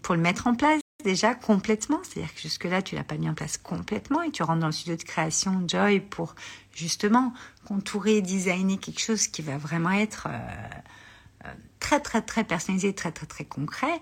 pour 0.02 0.16
le 0.16 0.22
mettre 0.22 0.48
en 0.48 0.56
place 0.56 0.82
déjà 1.04 1.34
complètement. 1.34 2.00
C'est-à-dire 2.04 2.34
que 2.34 2.42
jusque-là, 2.42 2.82
tu 2.82 2.96
l'as 2.96 3.04
pas 3.04 3.18
mis 3.18 3.30
en 3.30 3.34
place 3.34 3.58
complètement 3.58 4.22
et 4.22 4.32
tu 4.32 4.44
rentres 4.44 4.60
dans 4.60 4.68
le 4.68 4.74
studio 4.74 4.96
de 4.96 5.04
création 5.04 5.64
Joy 5.68 6.02
pour 6.02 6.36
justement 6.74 7.34
contourer, 7.66 8.22
designer 8.22 8.78
quelque 8.80 9.00
chose 9.00 9.28
qui 9.28 9.42
va 9.42 9.58
vraiment 9.58 9.92
être 9.92 10.28
euh, 10.30 10.38
euh, 11.46 11.54
très 11.80 12.00
très 12.00 12.22
très 12.22 12.44
personnalisé, 12.44 12.94
très 12.94 13.12
très 13.12 13.26
très 13.26 13.46
concret. 13.46 14.02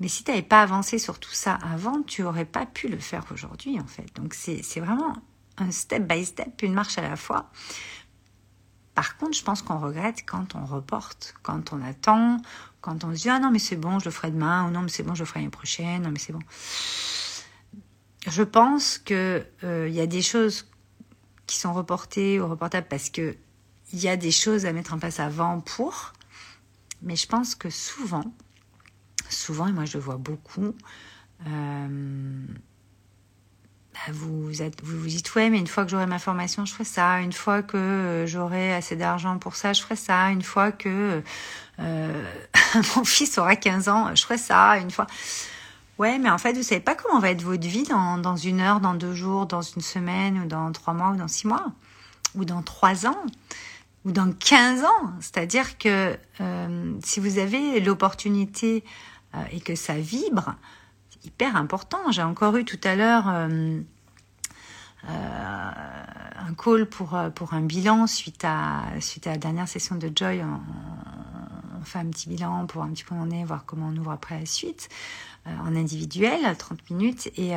Mais 0.00 0.08
si 0.08 0.24
tu 0.24 0.30
n'avais 0.30 0.42
pas 0.42 0.62
avancé 0.62 0.98
sur 0.98 1.18
tout 1.18 1.32
ça 1.32 1.54
avant, 1.54 2.02
tu 2.02 2.22
aurais 2.22 2.44
pas 2.44 2.66
pu 2.66 2.88
le 2.88 2.98
faire 2.98 3.24
aujourd'hui 3.30 3.78
en 3.78 3.86
fait. 3.86 4.06
Donc 4.16 4.34
c'est 4.34 4.80
vraiment 4.80 5.14
un 5.58 5.70
step 5.70 6.06
by 6.06 6.24
step, 6.24 6.62
une 6.62 6.72
marche 6.72 6.98
à 6.98 7.02
la 7.02 7.16
fois. 7.16 7.50
Par 8.94 9.16
contre, 9.16 9.36
je 9.36 9.44
pense 9.44 9.62
qu'on 9.62 9.78
regrette 9.78 10.24
quand 10.26 10.56
on 10.56 10.64
reporte, 10.64 11.34
quand 11.42 11.72
on 11.72 11.82
attend, 11.82 12.38
quand 12.88 13.04
on 13.04 13.14
se 13.14 13.22
dit 13.22 13.28
ah 13.28 13.38
non 13.38 13.50
mais 13.50 13.58
c'est 13.58 13.76
bon, 13.76 13.98
je 13.98 14.06
le 14.06 14.10
ferai 14.10 14.30
demain 14.30 14.66
ou 14.66 14.70
non 14.70 14.80
mais 14.80 14.88
c'est 14.88 15.02
bon, 15.02 15.14
je 15.14 15.20
le 15.20 15.26
ferai 15.26 15.40
l'année 15.40 15.50
prochaine, 15.50 16.02
non 16.02 16.10
mais 16.10 16.18
c'est 16.18 16.32
bon. 16.32 16.40
Je 18.26 18.42
pense 18.42 18.98
que 18.98 19.44
euh, 19.62 19.88
y 19.90 20.00
a 20.00 20.06
des 20.06 20.22
choses 20.22 20.66
qui 21.46 21.58
sont 21.58 21.74
reportées 21.74 22.40
ou 22.40 22.48
reportables 22.48 22.86
parce 22.88 23.10
que 23.10 23.36
il 23.92 24.00
y 24.00 24.08
a 24.08 24.16
des 24.16 24.30
choses 24.30 24.66
à 24.66 24.72
mettre 24.72 24.92
en 24.94 24.98
place 24.98 25.20
avant 25.20 25.60
pour. 25.60 26.12
Mais 27.02 27.16
je 27.16 27.26
pense 27.26 27.54
que 27.54 27.70
souvent, 27.70 28.24
souvent 29.28 29.66
et 29.68 29.72
moi 29.72 29.84
je 29.84 29.98
le 29.98 30.02
vois 30.02 30.16
beaucoup, 30.16 30.74
euh, 31.46 32.46
vous, 34.10 34.62
êtes, 34.62 34.82
vous 34.82 34.98
vous 34.98 35.06
dites 35.06 35.34
ouais 35.34 35.50
mais 35.50 35.58
une 35.58 35.66
fois 35.66 35.84
que 35.84 35.90
j'aurai 35.90 36.06
ma 36.06 36.18
formation 36.18 36.64
je 36.64 36.72
ferai 36.72 36.84
ça. 36.84 37.20
Une 37.20 37.32
fois 37.32 37.62
que 37.62 37.76
euh, 37.76 38.26
j'aurai 38.26 38.74
assez 38.74 38.96
d'argent 38.96 39.38
pour 39.38 39.56
ça 39.56 39.72
je 39.72 39.82
ferai 39.82 39.96
ça. 39.96 40.30
Une 40.30 40.42
fois 40.42 40.72
que 40.72 41.22
euh, 41.80 42.24
mon 42.96 43.04
fils 43.04 43.38
aura 43.38 43.56
15 43.56 43.88
ans 43.88 44.14
je 44.14 44.22
ferai 44.22 44.38
ça. 44.38 44.78
Une 44.78 44.90
fois. 44.90 45.06
Ouais 45.98 46.18
mais 46.18 46.30
en 46.30 46.38
fait 46.38 46.52
vous 46.52 46.62
savez 46.62 46.80
pas 46.80 46.94
comment 46.94 47.18
va 47.18 47.30
être 47.30 47.42
votre 47.42 47.66
vie 47.66 47.84
dans, 47.84 48.36
une 48.36 48.60
heure 48.60 48.80
dans 48.80 48.94
deux 48.94 49.14
jours 49.14 49.46
dans 49.46 49.62
une 49.62 49.82
semaine 49.82 50.40
ou 50.40 50.46
dans 50.46 50.70
trois 50.72 50.94
mois 50.94 51.10
ou 51.10 51.16
dans 51.16 51.28
six 51.28 51.46
mois 51.46 51.66
ou 52.34 52.44
dans 52.44 52.62
trois 52.62 53.06
ans 53.06 53.22
ou 54.04 54.12
dans 54.12 54.32
15 54.32 54.84
ans. 54.84 55.12
C'est 55.20 55.38
à 55.38 55.46
dire 55.46 55.76
que 55.76 56.16
euh, 56.40 56.92
si 57.04 57.20
vous 57.20 57.38
avez 57.38 57.80
l'opportunité 57.80 58.84
et 59.50 59.60
que 59.60 59.74
ça 59.74 59.94
vibre 59.98 60.54
hyper 61.24 61.56
important. 61.56 62.10
J'ai 62.10 62.22
encore 62.22 62.56
eu 62.56 62.64
tout 62.64 62.80
à 62.84 62.94
l'heure 62.94 63.28
euh, 63.28 63.80
euh, 65.08 65.70
un 66.38 66.54
call 66.54 66.86
pour, 66.86 67.14
euh, 67.14 67.30
pour 67.30 67.54
un 67.54 67.62
bilan 67.62 68.06
suite 68.06 68.44
à, 68.44 68.82
suite 69.00 69.26
à 69.26 69.32
la 69.32 69.38
dernière 69.38 69.68
session 69.68 69.96
de 69.96 70.10
Joy. 70.14 70.42
On, 70.42 70.60
fait 71.84 72.00
un 72.00 72.06
petit 72.06 72.28
bilan 72.28 72.66
pour 72.66 72.82
un 72.82 72.90
petit 72.90 73.04
peu 73.04 73.14
en 73.14 73.30
est, 73.30 73.44
voir 73.44 73.64
comment 73.64 73.90
on 73.90 73.96
ouvre 73.96 74.10
après 74.10 74.40
la 74.40 74.44
suite, 74.44 74.90
en 75.46 75.74
individuel, 75.74 76.40
30 76.58 76.90
minutes. 76.90 77.30
Et 77.38 77.52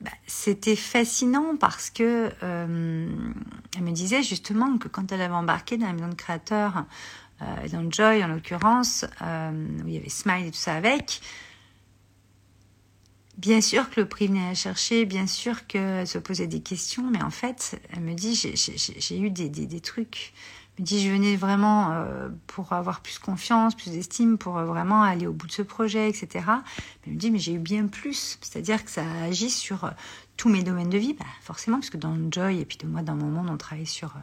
bah, 0.00 0.10
c'était 0.26 0.76
fascinant 0.76 1.56
parce 1.58 1.90
que 1.90 2.30
elle 2.40 3.82
me 3.82 3.90
disait 3.90 4.22
justement 4.22 4.78
que 4.78 4.88
quand 4.88 5.12
elle 5.12 5.20
avait 5.20 5.34
embarqué 5.34 5.76
dans 5.76 5.88
la 5.88 5.92
maison 5.92 6.08
de 6.08 6.14
créateurs 6.14 6.86
euh, 7.42 7.68
dans 7.72 7.90
Joy 7.90 8.22
en 8.22 8.28
l'occurrence, 8.28 9.06
euh, 9.22 9.50
où 9.82 9.88
il 9.88 9.94
y 9.94 9.96
avait 9.96 10.08
Smile 10.08 10.46
et 10.46 10.50
tout 10.50 10.58
ça 10.58 10.74
avec, 10.74 11.20
bien 13.38 13.60
sûr 13.60 13.88
que 13.88 14.00
le 14.00 14.06
prix 14.06 14.26
venait 14.26 14.48
à 14.48 14.54
chercher, 14.54 15.06
bien 15.06 15.26
sûr 15.26 15.66
qu'elle 15.66 16.06
se 16.06 16.18
posait 16.18 16.46
des 16.46 16.60
questions, 16.60 17.10
mais 17.10 17.22
en 17.22 17.30
fait, 17.30 17.80
elle 17.92 18.00
me 18.00 18.14
dit, 18.14 18.34
j'ai 18.34 19.18
eu 19.18 19.30
des, 19.30 19.80
trucs. 19.80 20.34
Elle 20.76 20.82
me 20.82 20.86
dit, 20.86 21.02
je 21.02 21.10
venais 21.10 21.36
vraiment 21.36 21.92
euh, 21.92 22.28
pour 22.46 22.74
avoir 22.74 23.00
plus 23.00 23.18
confiance, 23.18 23.74
plus 23.74 23.92
d'estime, 23.92 24.36
pour 24.36 24.54
vraiment 24.60 25.02
aller 25.02 25.26
au 25.26 25.32
bout 25.32 25.46
de 25.46 25.52
ce 25.52 25.62
projet, 25.62 26.10
etc. 26.10 26.44
Elle 27.06 27.14
me 27.14 27.18
dit, 27.18 27.30
mais 27.30 27.38
j'ai 27.38 27.54
eu 27.54 27.58
bien 27.58 27.86
plus. 27.86 28.38
C'est-à-dire 28.42 28.84
que 28.84 28.90
ça 28.90 29.04
agit 29.24 29.50
sur 29.50 29.90
tous 30.36 30.50
mes 30.50 30.62
domaines 30.62 30.90
de 30.90 30.98
vie, 30.98 31.14
bah, 31.14 31.24
forcément, 31.40 31.78
parce 31.78 31.90
que 31.90 31.96
dans 31.96 32.16
Joy, 32.30 32.60
et 32.60 32.64
puis 32.66 32.76
de 32.76 32.86
moi, 32.86 33.02
dans 33.02 33.16
mon 33.16 33.30
monde, 33.30 33.48
on 33.50 33.56
travaille 33.56 33.86
sur 33.86 34.14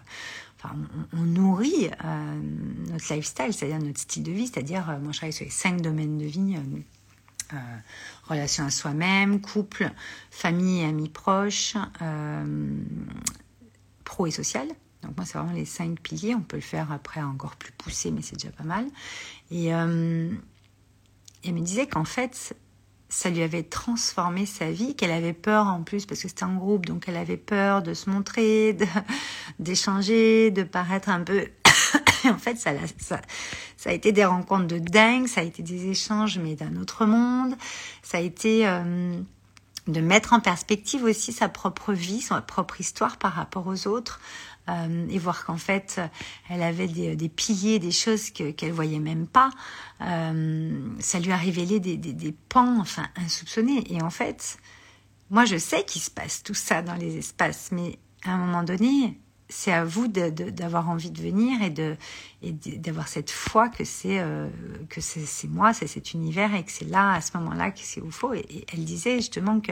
on, 1.13 1.17
nourrit 1.17 1.89
euh, 2.03 2.41
notre 2.89 3.13
lifestyle, 3.13 3.53
c'est-à-dire 3.53 3.79
notre 3.79 3.99
style 3.99 4.23
de 4.23 4.31
vie, 4.31 4.47
c'est-à-dire, 4.47 4.89
euh, 4.89 4.99
moi 4.99 5.11
je 5.11 5.17
travaille 5.17 5.33
sur 5.33 5.45
les 5.45 5.51
cinq 5.51 5.81
domaines 5.81 6.17
de 6.17 6.25
vie, 6.25 6.55
euh, 7.53 7.57
relation 8.25 8.65
à 8.65 8.69
soi-même, 8.69 9.41
couple, 9.41 9.91
famille 10.31 10.81
et 10.81 10.85
amis 10.85 11.09
proches, 11.09 11.75
pro 14.03 14.25
et 14.25 14.31
social. 14.31 14.67
Donc 15.03 15.15
moi 15.15 15.25
c'est 15.25 15.37
vraiment 15.37 15.53
les 15.53 15.65
cinq 15.65 15.99
piliers, 15.99 16.35
on 16.35 16.41
peut 16.41 16.57
le 16.57 16.61
faire 16.61 16.91
après 16.91 17.21
encore 17.21 17.55
plus 17.55 17.71
poussé, 17.71 18.11
mais 18.11 18.21
c'est 18.21 18.35
déjà 18.35 18.51
pas 18.51 18.63
mal. 18.63 18.85
Et 19.51 19.67
elle 19.67 20.39
me 21.45 21.61
disait 21.61 21.87
qu'en 21.87 22.05
fait, 22.05 22.55
ça 23.09 23.29
lui 23.29 23.41
avait 23.41 23.63
transformé 23.63 24.45
sa 24.45 24.69
vie, 24.69 24.95
qu'elle 24.95 25.11
avait 25.11 25.33
peur 25.33 25.67
en 25.67 25.83
plus 25.83 26.05
parce 26.05 26.21
que 26.21 26.27
c'était 26.27 26.43
en 26.43 26.55
groupe, 26.55 26.85
donc 26.85 27.05
elle 27.07 27.17
avait 27.17 27.37
peur 27.37 27.81
de 27.81 27.93
se 27.93 28.09
montrer, 28.09 28.77
d'échanger, 29.59 30.51
de, 30.51 30.63
paraître 30.63 31.09
un 31.09 31.21
peu. 31.21 31.47
en 32.25 32.37
fait, 32.37 32.57
ça, 32.57 32.71
ça, 32.97 33.19
a 33.85 33.93
été 33.93 34.11
des 34.11 34.25
rencontres 34.25 34.67
de 34.67 34.79
dingue, 34.79 35.27
ça 35.27 35.41
a 35.41 35.43
été 35.43 35.63
des 35.63 35.89
échanges 35.89 36.37
mais 36.37 36.55
d'un 36.55 36.75
autre 36.75 37.05
monde, 37.05 37.55
ça 38.03 38.17
a 38.17 38.21
été 38.21 38.67
euh, 38.67 39.17
de 39.87 40.01
mettre 40.01 40.33
en 40.33 40.39
perspective 40.39 41.03
aussi 41.03 41.31
sa 41.31 41.47
propre 41.47 41.93
vie, 41.93 42.21
sa 42.21 42.41
propre 42.41 42.81
histoire 42.81 43.17
par 43.17 43.33
rapport 43.33 43.67
aux 43.67 43.87
autres, 43.87 44.19
euh, 44.69 45.07
et 45.09 45.17
voir 45.17 45.45
qu'en 45.45 45.57
fait, 45.57 46.01
elle 46.49 46.61
avait 46.61 46.87
des, 46.87 47.29
piliers, 47.29 47.79
des 47.79 47.91
choses 47.91 48.31
que, 48.31 48.51
qu'elle 48.51 48.73
voyait 48.73 48.99
même 48.99 49.27
pas. 49.27 49.49
Euh, 50.01 50.89
ça 50.99 51.19
lui 51.19 51.31
a 51.31 51.37
révélé 51.37 51.79
des, 51.79 51.97
des, 51.97 52.31
pans, 52.49 52.79
enfin, 52.79 53.07
insoupçonnés. 53.15 53.83
Et 53.93 54.01
en 54.01 54.09
fait, 54.09 54.57
moi, 55.29 55.45
je 55.45 55.57
sais 55.57 55.83
qu'il 55.85 56.01
se 56.01 56.11
passe 56.11 56.43
tout 56.43 56.53
ça 56.53 56.81
dans 56.81 56.95
les 56.95 57.17
espaces, 57.17 57.69
mais 57.71 57.97
à 58.23 58.31
un 58.31 58.37
moment 58.37 58.63
donné, 58.63 59.19
c'est 59.49 59.71
à 59.71 59.85
vous 59.85 60.09
d'avoir 60.09 60.89
envie 60.89 61.11
de 61.11 61.21
venir 61.21 61.61
et 61.61 62.51
d'avoir 62.51 63.07
cette 63.07 63.31
foi 63.31 63.69
que 63.69 63.85
c'est 63.85 64.19
euh, 64.19 64.49
c'est 64.99 65.47
moi, 65.47 65.73
c'est 65.73 65.87
cet 65.87 66.13
univers 66.13 66.53
et 66.53 66.65
que 66.65 66.71
c'est 66.71 66.89
là 66.89 67.13
à 67.13 67.21
ce 67.21 67.37
moment-là 67.37 67.71
que 67.71 67.79
c'est 67.81 68.01
où 68.01 68.11
faut. 68.11 68.33
Et, 68.33 68.45
et, 68.49 68.65
elle 68.73 68.83
disait 68.83 69.15
justement 69.17 69.61
que 69.61 69.71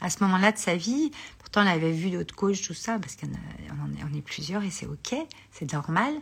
à 0.00 0.10
ce 0.10 0.24
moment-là 0.24 0.52
de 0.52 0.58
sa 0.58 0.74
vie, 0.74 1.12
Pourtant, 1.52 1.68
on 1.68 1.74
avait 1.74 1.92
vu 1.92 2.08
d'autres 2.08 2.34
coachs, 2.34 2.62
tout 2.62 2.72
ça, 2.72 2.98
parce 2.98 3.14
qu'on 3.14 3.26
on 3.28 4.16
est 4.16 4.22
plusieurs 4.22 4.62
et 4.62 4.70
c'est 4.70 4.86
ok, 4.86 5.14
c'est 5.50 5.70
normal. 5.70 6.14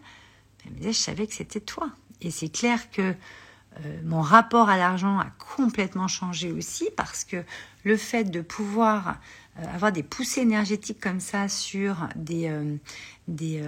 Elle 0.65 0.73
me 0.73 0.77
disait, 0.79 0.93
je 0.93 0.99
savais 0.99 1.29
que 1.29 1.35
c'était 1.35 1.61
toi. 1.61 1.89
Et 2.21 2.33
c'est 2.33 2.49
clair 2.49 2.91
que 2.91 3.15
euh, 3.85 4.01
mon 4.03 4.23
rapport 4.23 4.69
à 4.69 4.77
l'argent 4.77 5.21
a 5.21 5.31
complètement 5.57 6.09
changé 6.09 6.51
aussi 6.51 6.89
parce 6.97 7.23
que 7.23 7.45
le 7.85 7.97
fait 7.97 8.25
de 8.25 8.41
pouvoir 8.41 9.21
euh, 9.61 9.73
avoir 9.73 9.93
des 9.93 10.03
poussées 10.03 10.41
énergétiques 10.41 10.99
comme 10.99 11.21
ça 11.21 11.49
sur 11.49 12.09
des, 12.17 12.49
euh, 12.49 12.77
des 13.31 13.63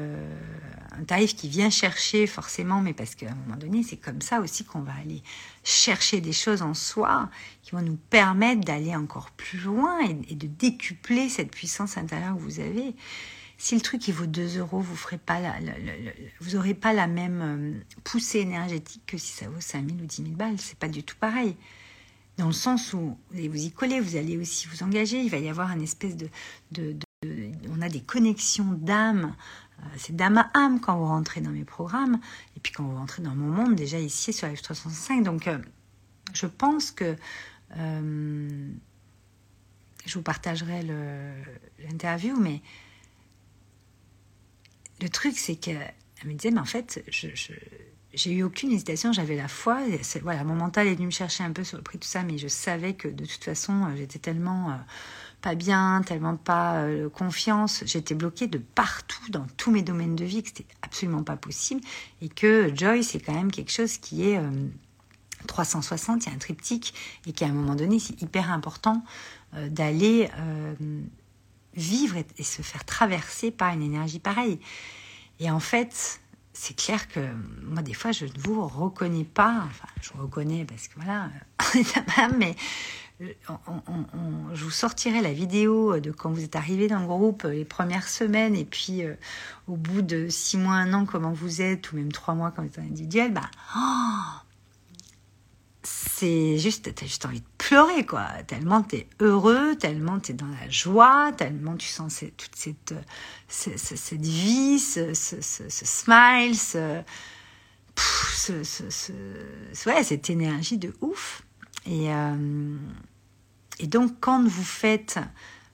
un 0.98 1.04
tarif 1.04 1.34
qui 1.34 1.48
vient 1.48 1.70
chercher 1.70 2.26
forcément, 2.26 2.80
mais 2.80 2.92
parce 2.92 3.14
qu'à 3.14 3.30
un 3.30 3.34
moment 3.34 3.56
donné, 3.56 3.82
c'est 3.82 3.96
comme 3.96 4.20
ça 4.20 4.40
aussi 4.40 4.64
qu'on 4.64 4.80
va 4.80 4.92
aller 4.94 5.22
chercher 5.64 6.20
des 6.20 6.32
choses 6.32 6.62
en 6.62 6.74
soi 6.74 7.30
qui 7.62 7.72
vont 7.72 7.82
nous 7.82 7.98
permettre 8.10 8.60
d'aller 8.60 8.94
encore 8.94 9.30
plus 9.30 9.58
loin 9.60 9.98
et, 10.28 10.34
de 10.34 10.46
décupler 10.46 11.28
cette 11.28 11.50
puissance 11.50 11.96
intérieure 11.96 12.34
que 12.36 12.40
vous 12.40 12.60
avez 12.60 12.94
si 13.58 13.76
le 13.76 13.80
truc 13.80 14.08
il 14.08 14.14
vaut 14.14 14.26
2 14.26 14.58
euros, 14.58 14.80
vous 14.80 14.96
ferez 14.96 15.18
pas 15.18 15.38
la, 15.38 15.54
vous 16.40 16.56
aurez 16.56 16.74
pas 16.74 16.92
la 16.92 17.06
même 17.06 17.40
euh, 17.40 18.00
poussée 18.02 18.40
énergétique 18.40 19.02
que 19.06 19.16
si 19.16 19.30
ça 19.32 19.48
vaut 19.48 19.60
5 19.60 19.86
000 19.86 20.00
ou 20.00 20.04
10 20.04 20.16
000 20.16 20.28
balles. 20.30 20.56
C'est 20.58 20.76
pas 20.76 20.88
du 20.88 21.04
tout 21.04 21.14
pareil. 21.14 21.54
Dans 22.38 22.48
le 22.48 22.52
sens 22.52 22.92
où 22.92 23.16
vous 23.30 23.38
allez 23.38 23.46
vous 23.46 23.64
y 23.64 23.70
coller, 23.70 24.00
vous 24.00 24.16
allez 24.16 24.36
aussi 24.36 24.66
vous 24.66 24.82
engager. 24.82 25.20
Il 25.20 25.30
va 25.30 25.38
y 25.38 25.48
avoir 25.48 25.70
une 25.70 25.82
espèce 25.82 26.16
de, 26.16 26.28
on 27.24 27.82
a 27.82 27.88
des 27.88 28.00
connexions 28.02 28.72
d'âme. 28.72 29.34
Euh, 29.80 29.84
c'est 29.96 30.14
d'âme 30.14 30.38
à 30.38 30.50
âme 30.54 30.80
quand 30.80 30.96
vous 30.96 31.06
rentrez 31.06 31.40
dans 31.40 31.50
mes 31.50 31.64
programmes 31.64 32.20
et 32.56 32.60
puis 32.60 32.72
quand 32.72 32.84
vous 32.84 32.96
rentrez 32.96 33.22
dans 33.22 33.34
mon 33.34 33.48
monde 33.48 33.74
déjà 33.74 33.98
ici 33.98 34.32
sur 34.32 34.48
F365. 34.48 35.22
Donc 35.22 35.48
euh, 35.48 35.58
je 36.34 36.46
pense 36.46 36.90
que 36.90 37.16
je 40.04 40.14
vous 40.14 40.22
partagerai 40.22 40.82
l'interview, 41.78 42.38
mais 42.38 42.60
le 45.02 45.08
truc, 45.08 45.36
c'est 45.36 45.56
qu'elle 45.56 45.92
me 46.24 46.32
disait, 46.34 46.52
mais 46.52 46.60
en 46.60 46.64
fait, 46.64 47.04
j'ai 48.14 48.32
eu 48.32 48.42
aucune 48.44 48.70
hésitation, 48.70 49.12
j'avais 49.12 49.36
la 49.36 49.48
foi. 49.48 49.80
Voilà, 50.22 50.44
mon 50.44 50.54
mental 50.54 50.86
est 50.86 50.94
venu 50.94 51.06
me 51.06 51.12
chercher 51.12 51.42
un 51.42 51.52
peu 51.52 51.64
sur 51.64 51.76
le 51.76 51.82
prix, 51.82 51.98
tout 51.98 52.08
ça, 52.08 52.22
mais 52.22 52.38
je 52.38 52.48
savais 52.48 52.94
que 52.94 53.08
de 53.08 53.26
toute 53.26 53.42
façon, 53.42 53.84
euh, 53.84 53.96
j'étais 53.96 54.20
tellement 54.20 54.70
euh, 54.70 54.74
pas 55.42 55.54
bien, 55.54 56.02
tellement 56.06 56.36
pas 56.36 56.82
euh, 56.82 57.10
confiance, 57.10 57.82
j'étais 57.84 58.14
bloquée 58.14 58.46
de 58.46 58.58
partout, 58.58 59.30
dans 59.30 59.46
tous 59.56 59.70
mes 59.70 59.82
domaines 59.82 60.16
de 60.16 60.24
vie, 60.24 60.42
que 60.42 60.48
c'était 60.48 60.66
absolument 60.82 61.22
pas 61.22 61.36
possible. 61.36 61.80
Et 62.20 62.28
que 62.28 62.72
Joy, 62.74 63.04
c'est 63.04 63.20
quand 63.20 63.34
même 63.34 63.50
quelque 63.50 63.72
chose 63.72 63.98
qui 63.98 64.28
est 64.28 64.40
360, 65.46 66.24
il 66.24 66.28
y 66.28 66.32
a 66.32 66.34
un 66.34 66.38
triptyque, 66.38 66.94
et 67.26 67.32
qu'à 67.32 67.46
un 67.46 67.52
moment 67.52 67.74
donné, 67.74 67.98
c'est 67.98 68.20
hyper 68.22 68.50
important 68.50 69.04
d'aller 69.52 70.30
vivre 71.74 72.16
et, 72.38 72.42
se 72.42 72.62
faire 72.62 72.84
traverser 72.84 73.50
par 73.50 73.72
une 73.72 73.82
énergie 73.82 74.18
pareille. 74.18 74.58
Et 75.40 75.50
en 75.50 75.60
fait, 75.60 76.20
c'est 76.52 76.76
clair 76.76 77.08
que 77.08 77.20
moi, 77.62 77.82
des 77.82 77.94
fois, 77.94 78.12
je 78.12 78.26
ne 78.26 78.38
vous 78.38 78.66
reconnais 78.66 79.24
pas. 79.24 79.64
Enfin, 79.66 79.88
je 80.00 80.12
reconnais 80.14 80.64
parce 80.64 80.88
que 80.88 80.94
voilà, 80.96 81.30
mais 82.38 82.54
je 84.54 84.64
vous 84.64 84.70
sortirai 84.70 85.20
la 85.20 85.32
vidéo 85.32 86.00
de 86.00 86.10
quand 86.10 86.30
vous 86.30 86.44
êtes 86.44 86.56
arrivé 86.56 86.88
dans 86.88 87.00
le 87.00 87.06
groupe 87.06 87.44
les 87.44 87.64
premières 87.64 88.08
semaines 88.08 88.54
et 88.54 88.64
puis 88.64 89.04
euh, 89.04 89.14
au 89.68 89.76
bout 89.76 90.02
de 90.02 90.28
six 90.28 90.56
mois, 90.56 90.74
un 90.74 90.92
an, 90.92 91.04
comment 91.04 91.32
vous 91.32 91.62
êtes, 91.62 91.92
ou 91.92 91.96
même 91.96 92.12
trois 92.12 92.34
mois 92.34 92.50
quand 92.50 92.62
vous 92.62 92.68
êtes 92.68 92.78
individuel, 92.78 93.32
bah, 93.32 93.50
oh, 93.76 94.42
c'est 95.82 96.58
juste, 96.58 96.94
t'as 96.94 97.06
juste 97.06 97.26
envie 97.26 97.40
de 97.40 97.46
pleurer, 97.58 98.06
quoi. 98.06 98.28
Tellement 98.46 98.82
t'es 98.82 99.08
heureux, 99.20 99.76
tellement 99.76 100.20
t'es 100.20 100.32
dans 100.32 100.46
la 100.46 100.68
joie, 100.68 101.32
tellement 101.36 101.76
tu 101.76 101.88
sens 101.88 102.24
toute 102.36 102.54
cette, 102.54 102.92
vie, 104.12 104.78
ce, 104.78 105.12
smile, 105.14 106.56
ouais, 109.86 110.04
cette 110.04 110.30
énergie 110.30 110.78
de 110.78 110.94
ouf. 111.00 111.42
Et, 111.86 112.12
euh, 112.12 112.76
et 113.78 113.86
donc, 113.86 114.12
quand 114.20 114.42
vous 114.42 114.64
faites, 114.64 115.18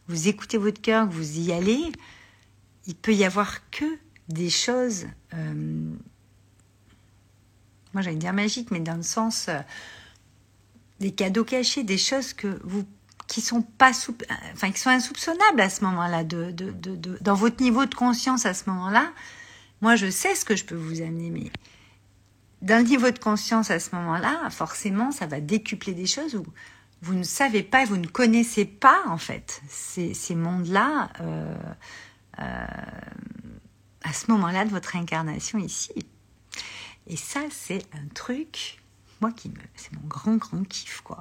vous 0.09 0.29
écoutez 0.29 0.59
votre 0.59 0.81
cœur, 0.81 1.07
vous 1.07 1.39
y 1.39 1.53
allez, 1.53 1.93
il 2.87 2.95
peut 2.95 3.15
y 3.15 3.25
avoir 3.25 3.71
que 3.71 3.85
des 4.29 4.51
choses, 4.51 5.07
euh, 5.35 5.95
moi 7.93 8.03
j'allais 8.03 8.17
dire 8.17 8.33
magiques, 8.33 8.71
mais 8.71 8.81
dans 8.81 8.97
le 8.97 9.03
sens 9.03 9.47
euh, 9.49 9.61
des 11.01 11.13
cadeaux 11.13 11.45
cachés, 11.45 11.83
des 11.83 11.99
choses 11.99 12.33
que 12.33 12.61
vous 12.65 12.85
qui 13.27 13.43
sont 13.43 13.61
pas 13.61 13.91
enfin 14.55 14.73
qui 14.73 14.81
sont 14.81 14.89
insoupçonnables 14.89 15.61
à 15.61 15.69
ce 15.69 15.85
moment-là, 15.85 16.25
de, 16.25 16.51
de, 16.51 16.71
de, 16.71 17.19
dans 17.21 17.35
votre 17.35 17.63
niveau 17.63 17.85
de 17.85 17.95
conscience 17.95 18.47
à 18.47 18.55
ce 18.55 18.71
moment-là. 18.71 19.13
Moi, 19.83 19.97
je 19.97 20.11
sais 20.11 20.35
ce 20.35 20.47
que 20.47 20.57
je 20.57 20.65
peux 20.65 20.75
vous 20.75 21.03
amener, 21.03 21.31
mais 21.31 21.51
d'un 22.63 22.83
niveau 22.83 23.11
de 23.11 23.19
conscience 23.19 23.71
à 23.71 23.79
ce 23.79 23.95
moment-là, 23.95 24.49
forcément, 24.51 25.13
ça 25.13 25.27
va 25.27 25.41
décupler 25.41 25.93
des 25.93 26.07
choses 26.07 26.35
où 26.35 26.45
vous 27.03 27.15
ne 27.15 27.23
savez 27.23 27.63
pas, 27.63 27.85
vous 27.85 27.97
ne 27.97 28.07
connaissez 28.07 28.65
pas 28.65 29.03
en 29.07 29.19
fait 29.19 29.63
ces, 29.69 30.15
ces 30.15 30.35
mondes-là 30.35 31.11
euh, 31.21 31.55
euh, 32.41 32.67
à 34.03 34.13
ce 34.13 34.31
moment-là 34.31 34.65
de 34.65 34.71
votre 34.71 34.97
incarnation 34.97 35.59
ici. 35.59 35.93
Et 37.07 37.17
ça, 37.17 37.41
c'est 37.51 37.85
un 37.95 38.07
truc, 38.15 38.83
moi 39.21 39.33
qui 39.33 39.49
me, 39.49 39.57
c'est 39.77 39.93
mon 39.95 40.07
grand 40.07 40.37
grand 40.37 40.67
kiff 40.67 41.01
quoi. 41.03 41.21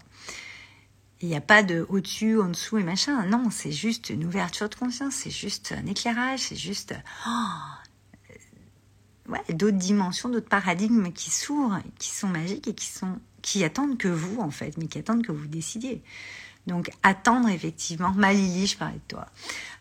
Il 1.21 1.29
n'y 1.29 1.35
a 1.35 1.41
pas 1.41 1.63
de 1.63 1.85
au-dessus, 1.89 2.39
en 2.39 2.49
dessous 2.49 2.77
et 2.77 2.83
machin. 2.83 3.25
Non, 3.25 3.49
c'est 3.49 3.71
juste 3.71 4.11
une 4.11 4.23
ouverture 4.25 4.69
de 4.69 4.75
conscience, 4.75 5.15
c'est 5.15 5.31
juste 5.31 5.73
un 5.75 5.85
éclairage, 5.87 6.41
c'est 6.41 6.55
juste 6.55 6.93
oh, 7.27 8.31
ouais, 9.29 9.43
d'autres 9.53 9.77
dimensions, 9.77 10.29
d'autres 10.29 10.49
paradigmes 10.49 11.11
qui 11.11 11.31
s'ouvrent, 11.31 11.81
qui 11.97 12.09
sont 12.09 12.27
magiques 12.27 12.67
et 12.67 12.75
qui 12.75 12.85
sont 12.85 13.19
qui 13.41 13.63
attendent 13.63 13.97
que 13.97 14.07
vous, 14.07 14.39
en 14.39 14.51
fait, 14.51 14.77
mais 14.77 14.87
qui 14.87 14.99
attendent 14.99 15.25
que 15.25 15.31
vous 15.31 15.47
décidiez. 15.47 16.01
Donc 16.67 16.91
attendre 17.01 17.49
effectivement, 17.49 18.11
Malili, 18.11 18.67
je 18.67 18.77
parlais 18.77 18.95
de 18.95 19.07
toi, 19.07 19.25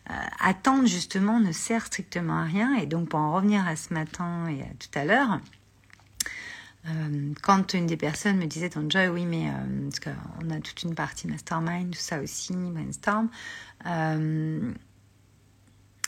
euh, 0.09 0.13
attendre 0.39 0.87
justement 0.87 1.39
ne 1.39 1.51
sert 1.51 1.85
strictement 1.85 2.39
à 2.39 2.43
rien. 2.43 2.75
Et 2.75 2.85
donc 2.85 3.09
pour 3.09 3.19
en 3.19 3.33
revenir 3.33 3.67
à 3.67 3.75
ce 3.75 3.93
matin 3.93 4.47
et 4.47 4.61
à 4.61 4.67
tout 4.79 4.97
à 4.97 5.03
l'heure, 5.03 5.39
euh, 6.87 7.33
quand 7.41 7.73
une 7.73 7.85
des 7.85 7.97
personnes 7.97 8.37
me 8.37 8.45
disait, 8.45 8.69
Joy, 8.87 9.09
oui, 9.09 9.25
mais 9.25 9.49
euh, 9.49 9.89
parce 9.89 9.99
qu'on 9.99 10.49
a 10.49 10.59
toute 10.61 10.83
une 10.83 10.95
partie 10.95 11.27
mastermind, 11.27 11.91
tout 11.91 11.99
ça 11.99 12.21
aussi, 12.21 12.53
brainstorm, 12.53 13.29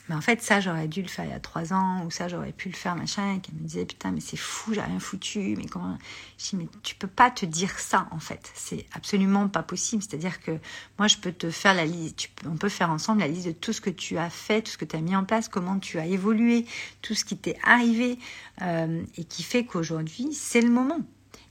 mais 0.10 0.16
en 0.16 0.22
fait, 0.22 0.42
ça, 0.42 0.60
j'aurais 0.60 0.88
dû 0.88 1.04
le 1.04 1.08
faire 1.08 1.26
il 1.26 1.32
y 1.32 1.36
a 1.36 1.40
trois 1.40 1.72
ans, 1.72 2.04
ou 2.04 2.10
ça, 2.10 2.28
j'aurais 2.28 2.52
pu 2.52 2.68
le 2.68 2.76
faire, 2.76 2.96
machin. 2.96 3.36
Et 3.36 3.40
qu'elle 3.40 3.54
me 3.56 3.62
disait, 3.62 3.86
putain, 3.86 4.12
mais 4.12 4.22
c'est 4.22 4.38
fou, 4.38 4.74
j'ai 4.74 4.82
rien 4.82 5.00
foutu. 5.00 5.56
Mais 5.56 5.66
comment. 5.66 5.98
Je 6.40 6.50
dis, 6.50 6.56
mais 6.56 6.68
tu 6.82 6.96
peux 6.96 7.08
pas 7.08 7.30
te 7.30 7.46
dire 7.46 7.78
ça, 7.78 8.08
en 8.12 8.20
fait. 8.20 8.52
C'est 8.56 8.88
absolument 8.94 9.48
pas 9.48 9.62
possible. 9.62 10.02
C'est-à-dire 10.02 10.42
que 10.42 10.58
moi, 10.98 11.08
je 11.08 11.18
peux 11.18 11.32
te 11.32 11.52
faire 11.52 11.76
la 11.76 11.86
liste, 11.86 12.30
on 12.46 12.58
peut 12.58 12.70
faire 12.70 12.90
ensemble 12.90 13.20
la 13.20 13.28
liste 13.28 13.46
de 13.46 13.52
tout 13.52 13.72
ce 13.72 13.82
que 13.82 13.92
tu 13.92 14.18
as 14.18 14.32
fait, 14.32 14.64
tout 14.64 14.72
ce 14.72 14.78
que 14.78 14.86
tu 14.86 14.96
as 14.96 15.02
mis 15.02 15.16
en 15.16 15.26
place, 15.26 15.48
comment 15.48 15.78
tu 15.78 16.00
as 16.00 16.08
évolué, 16.08 16.66
tout 17.04 17.14
ce 17.14 17.24
qui 17.24 17.38
t'est 17.38 17.58
arrivé, 17.64 18.18
euh, 18.64 19.04
et 19.16 19.24
qui 19.26 19.44
fait 19.44 19.64
qu'aujourd'hui, 19.64 20.34
c'est 20.34 20.62
le 20.62 20.72
moment. 20.72 21.02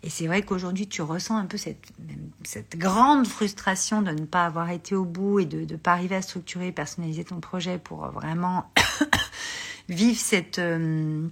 Et 0.08 0.10
c'est 0.10 0.26
vrai 0.26 0.40
qu'aujourd'hui, 0.40 0.88
tu 0.88 1.02
ressens 1.02 1.36
un 1.36 1.44
peu 1.44 1.58
cette, 1.58 2.78
grande 2.78 3.26
frustration 3.26 4.00
de 4.00 4.12
ne 4.12 4.24
pas 4.24 4.46
avoir 4.46 4.70
été 4.70 4.94
au 4.94 5.04
bout 5.04 5.40
et 5.40 5.44
de 5.44 5.70
ne 5.70 5.76
pas 5.76 5.92
arriver 5.92 6.16
à 6.16 6.22
structurer, 6.22 6.72
personnaliser 6.72 7.24
ton 7.24 7.40
projet 7.40 7.76
pour 7.76 8.06
vraiment 8.06 8.72
vivre 9.90 10.18
cette, 10.18 10.60
euh, 10.60 11.28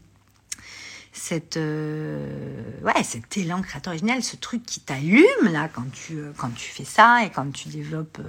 cette, 1.10 1.56
euh, 1.56 2.62
ouais, 2.82 3.02
cet 3.02 3.38
élan 3.38 3.62
créateur 3.62 3.92
original, 3.92 4.22
ce 4.22 4.36
truc 4.36 4.66
qui 4.66 4.80
t'allume 4.80 5.24
là 5.50 5.70
quand 5.72 5.90
tu, 5.90 6.18
euh, 6.18 6.32
quand 6.36 6.54
tu 6.54 6.70
fais 6.70 6.84
ça 6.84 7.24
et 7.24 7.30
quand 7.30 7.50
tu 7.50 7.70
développes 7.70 8.20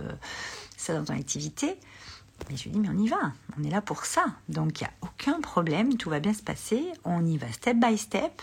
ça 0.77 0.93
dans 0.93 1.03
ton 1.03 1.19
activité. 1.19 1.75
Mais 2.49 2.55
je 2.55 2.63
lui 2.63 2.69
dis, 2.69 2.79
mais 2.79 2.89
on 2.89 2.97
y 2.97 3.09
va, 3.09 3.33
on 3.59 3.65
est 3.65 3.69
là 3.69 3.81
pour 3.81 4.05
ça. 4.05 4.23
Donc 4.47 4.79
il 4.79 4.85
n'y 4.85 4.87
a 4.87 4.93
aucun 5.01 5.41
problème, 5.41 5.97
tout 5.97 6.09
va 6.09 6.21
bien 6.21 6.33
se 6.33 6.43
passer, 6.43 6.85
on 7.03 7.25
y 7.25 7.37
va 7.37 7.51
step 7.51 7.75
by 7.77 7.97
step. 7.97 8.41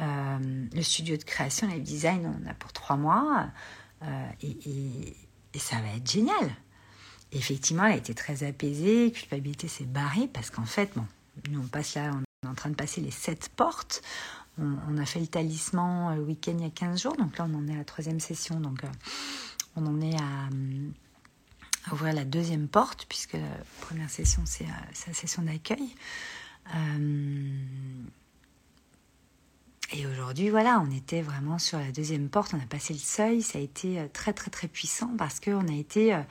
Euh, 0.00 0.66
le 0.72 0.82
studio 0.82 1.16
de 1.16 1.22
création, 1.22 1.68
le 1.68 1.80
design, 1.80 2.26
on 2.26 2.48
a 2.48 2.54
pour 2.54 2.72
trois 2.72 2.96
mois. 2.96 3.48
Euh, 4.02 4.26
et, 4.42 5.16
ça 5.58 5.76
va 5.80 5.94
être 5.96 6.10
génial. 6.10 6.50
effectivement, 7.30 7.84
elle 7.84 7.92
a 7.92 7.96
été 7.96 8.14
très 8.14 8.42
apaisée. 8.42 9.12
Culpabilité 9.12 9.68
s'est 9.68 9.84
barrée 9.84 10.28
parce 10.32 10.50
qu'en 10.50 10.64
fait, 10.64 10.90
bon, 10.96 11.06
nous 11.50 11.60
on 11.60 11.66
passe 11.66 11.94
là, 11.94 12.10
on 12.14 12.46
est 12.46 12.50
en 12.50 12.54
train 12.54 12.70
de 12.70 12.74
passer 12.74 13.00
les 13.00 13.10
sept 13.10 13.50
portes. 13.54 14.02
On, 14.58 14.98
a 14.98 15.06
fait 15.06 15.20
le 15.20 15.26
talisman 15.26 16.12
euh, 16.12 16.16
le 16.16 16.22
week-end 16.22 16.54
il 16.58 16.64
y 16.64 16.66
a 16.66 16.70
15 16.70 17.02
jours. 17.02 17.16
Donc 17.16 17.38
là, 17.38 17.46
on 17.50 17.54
en 17.54 17.68
est 17.68 17.74
à 17.74 17.78
la 17.78 17.84
troisième 17.84 18.20
session. 18.20 18.60
Donc 18.60 18.82
on 19.76 19.86
en 19.86 20.00
est 20.00 20.16
à, 20.16 21.92
ouvrir 21.92 22.14
la 22.14 22.24
deuxième 22.24 22.68
porte 22.68 23.06
puisque 23.08 23.34
la 23.34 23.40
première 23.82 24.08
session, 24.08 24.42
c'est 24.46 24.66
la 24.66 25.14
session 25.14 25.42
d'accueil. 25.42 25.94
Et 29.94 30.06
aujourd'hui, 30.06 30.48
voilà, 30.48 30.80
on 30.80 30.90
était 30.90 31.20
vraiment 31.20 31.58
sur 31.58 31.78
la 31.78 31.92
deuxième 31.92 32.30
porte, 32.30 32.54
on 32.54 32.58
a 32.58 32.66
passé 32.66 32.94
le 32.94 32.98
seuil, 32.98 33.42
ça 33.42 33.58
a 33.58 33.60
été 33.60 34.00
euh, 34.00 34.06
très 34.10 34.32
très 34.32 34.50
très 34.50 34.66
puissant 34.66 35.14
parce 35.18 35.38
qu'on 35.38 35.68
a 35.68 35.74
été 35.74 36.14
euh, 36.14 36.22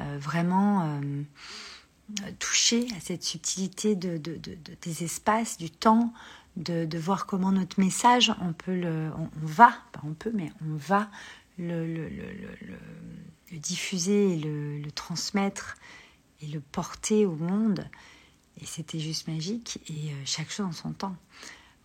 euh, 0.00 0.18
vraiment 0.20 1.00
touché 2.38 2.86
à 2.96 3.00
cette 3.00 3.22
subtilité 3.22 3.94
de, 3.94 4.18
des 4.18 5.04
espaces, 5.04 5.56
du 5.56 5.70
temps, 5.70 6.12
de, 6.56 6.98
voir 6.98 7.26
comment 7.26 7.50
notre 7.52 7.80
message, 7.80 8.32
on 8.40 8.52
peut 8.52 8.82
on, 8.86 9.28
va, 9.42 9.72
pas 9.92 10.00
on 10.04 10.14
peut, 10.14 10.32
mais 10.32 10.52
on 10.62 10.76
va 10.76 11.10
le, 11.58 11.86
le, 11.86 13.58
diffuser, 13.58 14.36
le, 14.36 14.78
le 14.78 14.90
transmettre 14.90 15.76
et 16.40 16.46
le 16.46 16.60
porter 16.60 17.26
au 17.26 17.36
monde. 17.36 17.86
Et 18.60 18.64
c'était 18.66 19.00
juste 19.00 19.28
magique 19.28 19.78
et 19.90 20.12
chaque 20.24 20.50
chose 20.50 20.66
en 20.66 20.72
son 20.72 20.92
temps. 20.92 21.16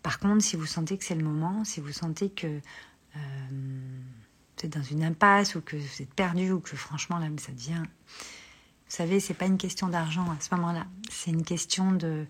Par 0.03 0.19
contre, 0.19 0.43
si 0.43 0.57
vous 0.57 0.65
sentez 0.65 0.97
que 0.97 1.05
c'est 1.05 1.15
le 1.15 1.23
moment, 1.23 1.63
si 1.63 1.79
vous 1.79 1.93
sentez 1.93 2.29
que 2.29 2.59
euh, 3.15 3.19
vous 4.57 4.65
êtes 4.65 4.73
dans 4.73 4.83
une 4.83 5.03
impasse 5.03 5.55
ou 5.55 5.61
que 5.61 5.77
vous 5.77 6.01
êtes 6.01 6.13
perdu 6.13 6.51
ou 6.51 6.59
que 6.59 6.75
franchement 6.75 7.17
là, 7.17 7.27
ça 7.37 7.53
devient. 7.53 7.83
Vous 8.07 8.97
savez, 8.97 9.19
c'est 9.19 9.33
pas 9.33 9.45
une 9.45 9.57
question 9.57 9.87
d'argent 9.87 10.29
à 10.29 10.37
ce 10.39 10.53
moment-là. 10.55 10.85
C'est 11.09 11.31
une 11.31 11.43
question 11.43 11.93
de, 11.93 12.27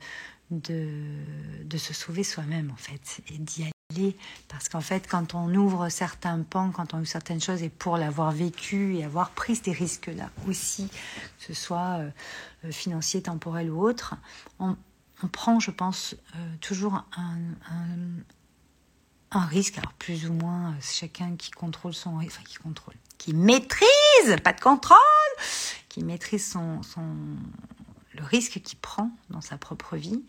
de, 0.51 1.77
se 1.77 1.93
sauver 1.93 2.23
soi-même 2.23 2.71
en 2.71 2.75
fait 2.75 3.21
et 3.33 3.37
d'y 3.37 3.63
aller. 3.63 4.15
Parce 4.47 4.69
qu'en 4.69 4.81
fait, 4.81 5.07
quand 5.07 5.35
on 5.35 5.53
ouvre 5.53 5.89
certains 5.89 6.41
pans, 6.41 6.71
quand 6.71 6.93
on 6.93 6.99
ouvre 6.99 7.07
certaines 7.07 7.41
choses, 7.41 7.63
et 7.63 7.69
pour 7.69 7.97
l'avoir 7.97 8.31
vécu 8.31 8.95
et 8.95 9.03
avoir 9.03 9.31
pris 9.31 9.55
ces 9.55 9.71
risques-là 9.71 10.29
aussi, 10.47 10.87
que 10.87 11.43
ce 11.47 11.53
soit 11.53 11.99
euh, 11.99 12.09
euh, 12.65 12.71
financier, 12.71 13.23
temporel 13.23 13.69
ou 13.69 13.81
autre, 13.81 14.15
on, 14.59 14.77
on 15.23 15.27
prend, 15.27 15.59
je 15.59 15.71
pense, 15.71 16.15
euh, 16.35 16.55
toujours 16.59 17.03
un, 17.15 17.45
risque, 19.47 19.77
alors 19.77 19.93
plus 19.93 20.27
ou 20.27 20.33
moins 20.33 20.71
euh, 20.71 20.75
chacun 20.81 21.35
qui 21.35 21.51
contrôle 21.51 21.93
son 21.93 22.17
risque, 22.17 22.35
enfin 22.35 22.43
qui 22.43 22.57
contrôle, 22.57 22.95
qui 23.17 23.33
maîtrise, 23.33 24.35
pas 24.43 24.53
de 24.53 24.61
contrôle, 24.61 24.97
qui 25.89 26.03
maîtrise 26.03 26.51
son, 26.51 26.83
son, 26.83 27.15
le 28.13 28.23
risque 28.23 28.61
qu'il 28.61 28.77
prend 28.77 29.11
dans 29.29 29.41
sa 29.41 29.57
propre 29.57 29.95
vie. 29.97 30.23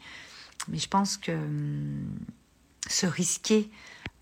Mais 0.68 0.78
je 0.78 0.88
pense 0.88 1.16
que 1.16 1.32
hum, 1.32 2.08
se 2.88 3.06
risquer 3.06 3.70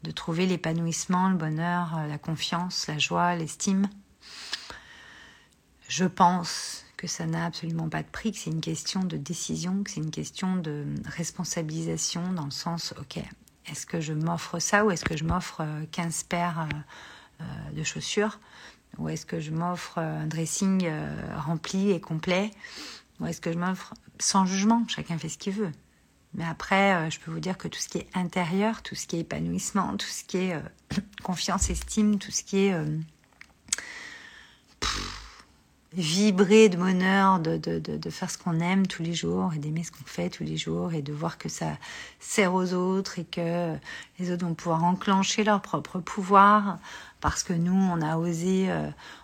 de 0.02 0.10
trouver 0.10 0.46
l'épanouissement, 0.46 1.28
le 1.28 1.36
bonheur, 1.36 1.96
euh, 1.96 2.06
la 2.06 2.18
confiance, 2.18 2.86
la 2.88 2.98
joie, 2.98 3.36
l'estime, 3.36 3.88
je 5.88 6.04
pense 6.04 6.81
que 7.02 7.08
ça 7.08 7.26
n'a 7.26 7.46
absolument 7.46 7.88
pas 7.88 8.04
de 8.04 8.08
prix, 8.08 8.30
que 8.30 8.38
c'est 8.38 8.50
une 8.50 8.60
question 8.60 9.02
de 9.02 9.16
décision, 9.16 9.82
que 9.82 9.90
c'est 9.90 10.00
une 10.00 10.12
question 10.12 10.54
de 10.54 10.84
responsabilisation 11.04 12.32
dans 12.32 12.44
le 12.44 12.52
sens, 12.52 12.94
ok, 12.96 13.18
est-ce 13.66 13.86
que 13.86 14.00
je 14.00 14.12
m'offre 14.12 14.60
ça 14.60 14.84
ou 14.84 14.92
est-ce 14.92 15.04
que 15.04 15.16
je 15.16 15.24
m'offre 15.24 15.66
15 15.90 16.20
euh, 16.20 16.28
paires 16.28 16.60
euh, 16.60 17.42
euh, 17.42 17.72
de 17.72 17.82
chaussures 17.82 18.38
ou 18.98 19.08
est-ce 19.08 19.26
que 19.26 19.40
je 19.40 19.50
m'offre 19.50 19.98
un 19.98 20.28
dressing 20.28 20.88
rempli 21.34 21.90
et 21.90 22.00
complet 22.00 22.52
ou 23.18 23.26
est-ce 23.26 23.40
que 23.40 23.52
je 23.52 23.58
m'offre 23.58 23.94
sans 24.20 24.46
jugement, 24.46 24.84
chacun 24.86 25.18
fait 25.18 25.28
ce 25.28 25.38
qu'il 25.38 25.54
veut. 25.54 25.72
Mais 26.34 26.44
après, 26.44 27.10
je 27.10 27.18
peux 27.18 27.32
vous 27.32 27.40
dire 27.40 27.58
que 27.58 27.66
tout 27.66 27.80
ce 27.80 27.88
qui 27.88 27.98
est 27.98 28.08
intérieur, 28.14 28.82
tout 28.82 28.94
ce 28.94 29.08
qui 29.08 29.16
est 29.16 29.20
épanouissement, 29.20 29.96
tout 29.96 30.06
ce 30.06 30.22
qui 30.22 30.36
est 30.36 30.62
confiance, 31.24 31.68
estime, 31.68 32.18
tout 32.20 32.30
ce 32.30 32.44
qui 32.44 32.58
est 32.58 32.76
vibrer 35.94 36.68
de 36.68 36.76
bonheur, 36.76 37.38
de, 37.38 37.56
de, 37.56 37.78
de, 37.78 38.10
faire 38.10 38.30
ce 38.30 38.38
qu'on 38.38 38.60
aime 38.60 38.86
tous 38.86 39.02
les 39.02 39.14
jours 39.14 39.52
et 39.54 39.58
d'aimer 39.58 39.84
ce 39.84 39.92
qu'on 39.92 40.04
fait 40.04 40.30
tous 40.30 40.44
les 40.44 40.56
jours 40.56 40.94
et 40.94 41.02
de 41.02 41.12
voir 41.12 41.38
que 41.38 41.48
ça 41.48 41.76
sert 42.18 42.54
aux 42.54 42.72
autres 42.72 43.18
et 43.18 43.24
que 43.24 43.74
les 44.18 44.30
autres 44.30 44.46
vont 44.46 44.54
pouvoir 44.54 44.84
enclencher 44.84 45.44
leur 45.44 45.60
propre 45.60 45.98
pouvoir 45.98 46.78
parce 47.20 47.42
que 47.42 47.52
nous, 47.52 47.74
on 47.74 48.00
a 48.00 48.16
osé 48.16 48.70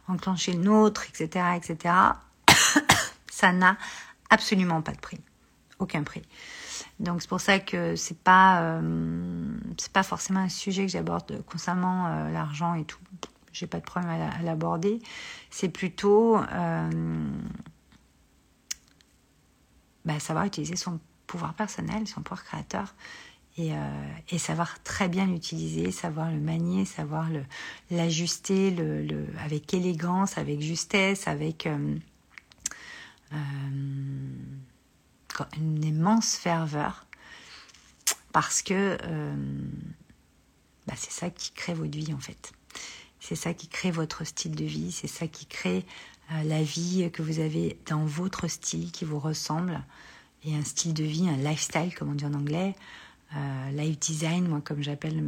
enclencher 0.08 0.52
le 0.52 0.60
nôtre, 0.60 1.06
etc., 1.08 1.46
etc. 1.56 1.94
ça 3.30 3.52
n'a 3.52 3.76
absolument 4.30 4.82
pas 4.82 4.92
de 4.92 5.00
prix. 5.00 5.20
Aucun 5.78 6.02
prix. 6.02 6.22
Donc 7.00 7.22
c'est 7.22 7.28
pour 7.28 7.40
ça 7.40 7.58
que 7.60 7.94
c'est 7.94 8.18
pas 8.18 8.62
euh, 8.62 9.56
c'est 9.76 9.92
pas 9.92 10.02
forcément 10.02 10.40
un 10.40 10.48
sujet 10.48 10.86
que 10.86 10.92
j'aborde 10.92 11.42
concernant 11.44 12.06
euh, 12.06 12.30
l'argent 12.30 12.74
et 12.74 12.84
tout. 12.84 12.98
J'ai 13.52 13.66
pas 13.66 13.78
de 13.78 13.84
problème 13.84 14.10
à, 14.10 14.42
l'aborder. 14.42 15.00
C'est 15.50 15.68
plutôt 15.68 16.36
euh, 16.36 17.30
bah, 20.04 20.20
savoir 20.20 20.44
utiliser 20.44 20.76
son 20.76 21.00
pouvoir 21.26 21.54
personnel, 21.54 22.06
son 22.06 22.22
pouvoir 22.22 22.44
créateur. 22.44 22.94
Et, 23.60 23.72
et, 24.28 24.38
savoir 24.38 24.80
très 24.84 25.08
bien 25.08 25.26
l'utiliser, 25.26 25.90
savoir 25.90 26.30
le 26.30 26.38
manier, 26.38 26.84
savoir 26.84 27.26
l'ajuster 27.90 28.72
avec 29.44 29.74
élégance, 29.74 30.38
avec 30.38 30.60
justesse, 30.60 31.26
avec 31.26 31.66
une 35.56 35.84
immense 35.84 36.36
ferveur 36.36 37.08
parce 38.32 38.62
que 38.62 38.98
euh, 39.02 39.34
bah, 40.86 40.94
c'est 40.96 41.10
ça 41.10 41.30
qui 41.30 41.52
crée 41.52 41.74
votre 41.74 41.96
vie 41.96 42.12
en 42.12 42.20
fait. 42.20 42.52
C'est 43.28 43.34
ça 43.34 43.52
qui 43.52 43.68
crée 43.68 43.90
votre 43.90 44.24
style 44.24 44.56
de 44.56 44.64
vie, 44.64 44.90
c'est 44.90 45.06
ça 45.06 45.26
qui 45.26 45.44
crée 45.44 45.84
euh, 46.32 46.42
la 46.44 46.62
vie 46.62 47.10
que 47.12 47.20
vous 47.20 47.40
avez 47.40 47.78
dans 47.84 48.06
votre 48.06 48.48
style 48.48 48.90
qui 48.90 49.04
vous 49.04 49.18
ressemble 49.18 49.82
et 50.44 50.56
un 50.56 50.64
style 50.64 50.94
de 50.94 51.04
vie, 51.04 51.28
un 51.28 51.36
lifestyle 51.36 51.94
comme 51.94 52.08
on 52.08 52.14
dit 52.14 52.24
en 52.24 52.32
anglais, 52.32 52.74
euh, 53.36 53.70
life 53.72 53.98
design, 53.98 54.48
moi 54.48 54.62
comme 54.64 54.82
j'appelle 54.82 55.22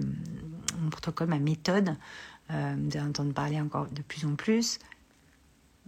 mon 0.80 0.88
protocole, 0.88 1.28
ma 1.28 1.38
méthode. 1.38 1.94
vous 2.48 2.54
allez 2.54 3.32
parler 3.34 3.60
encore 3.60 3.86
de 3.88 4.00
plus 4.00 4.24
en 4.24 4.34
plus. 4.34 4.78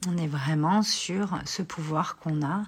On 0.07 0.19
est 0.19 0.29
vraiment 0.29 0.83
sur 0.83 1.39
ce 1.47 1.63
pouvoir 1.63 2.19
qu'on 2.19 2.43
a 2.45 2.65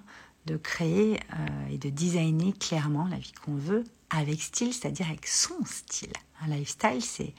de 0.47 0.57
créer 0.57 1.21
euh, 1.35 1.69
et 1.71 1.77
de 1.77 1.91
designer 1.91 2.55
clairement 2.59 3.09
la 3.09 3.19
vie 3.19 3.35
qu'on 3.45 3.57
veut 3.57 3.85
avec 4.09 4.41
style, 4.41 4.73
c'est-à-dire 4.73 5.07
avec 5.09 5.27
son 5.27 5.67
style. 5.67 6.15
Un 6.41 6.47
lifestyle, 6.47 7.03
c'est 7.03 7.35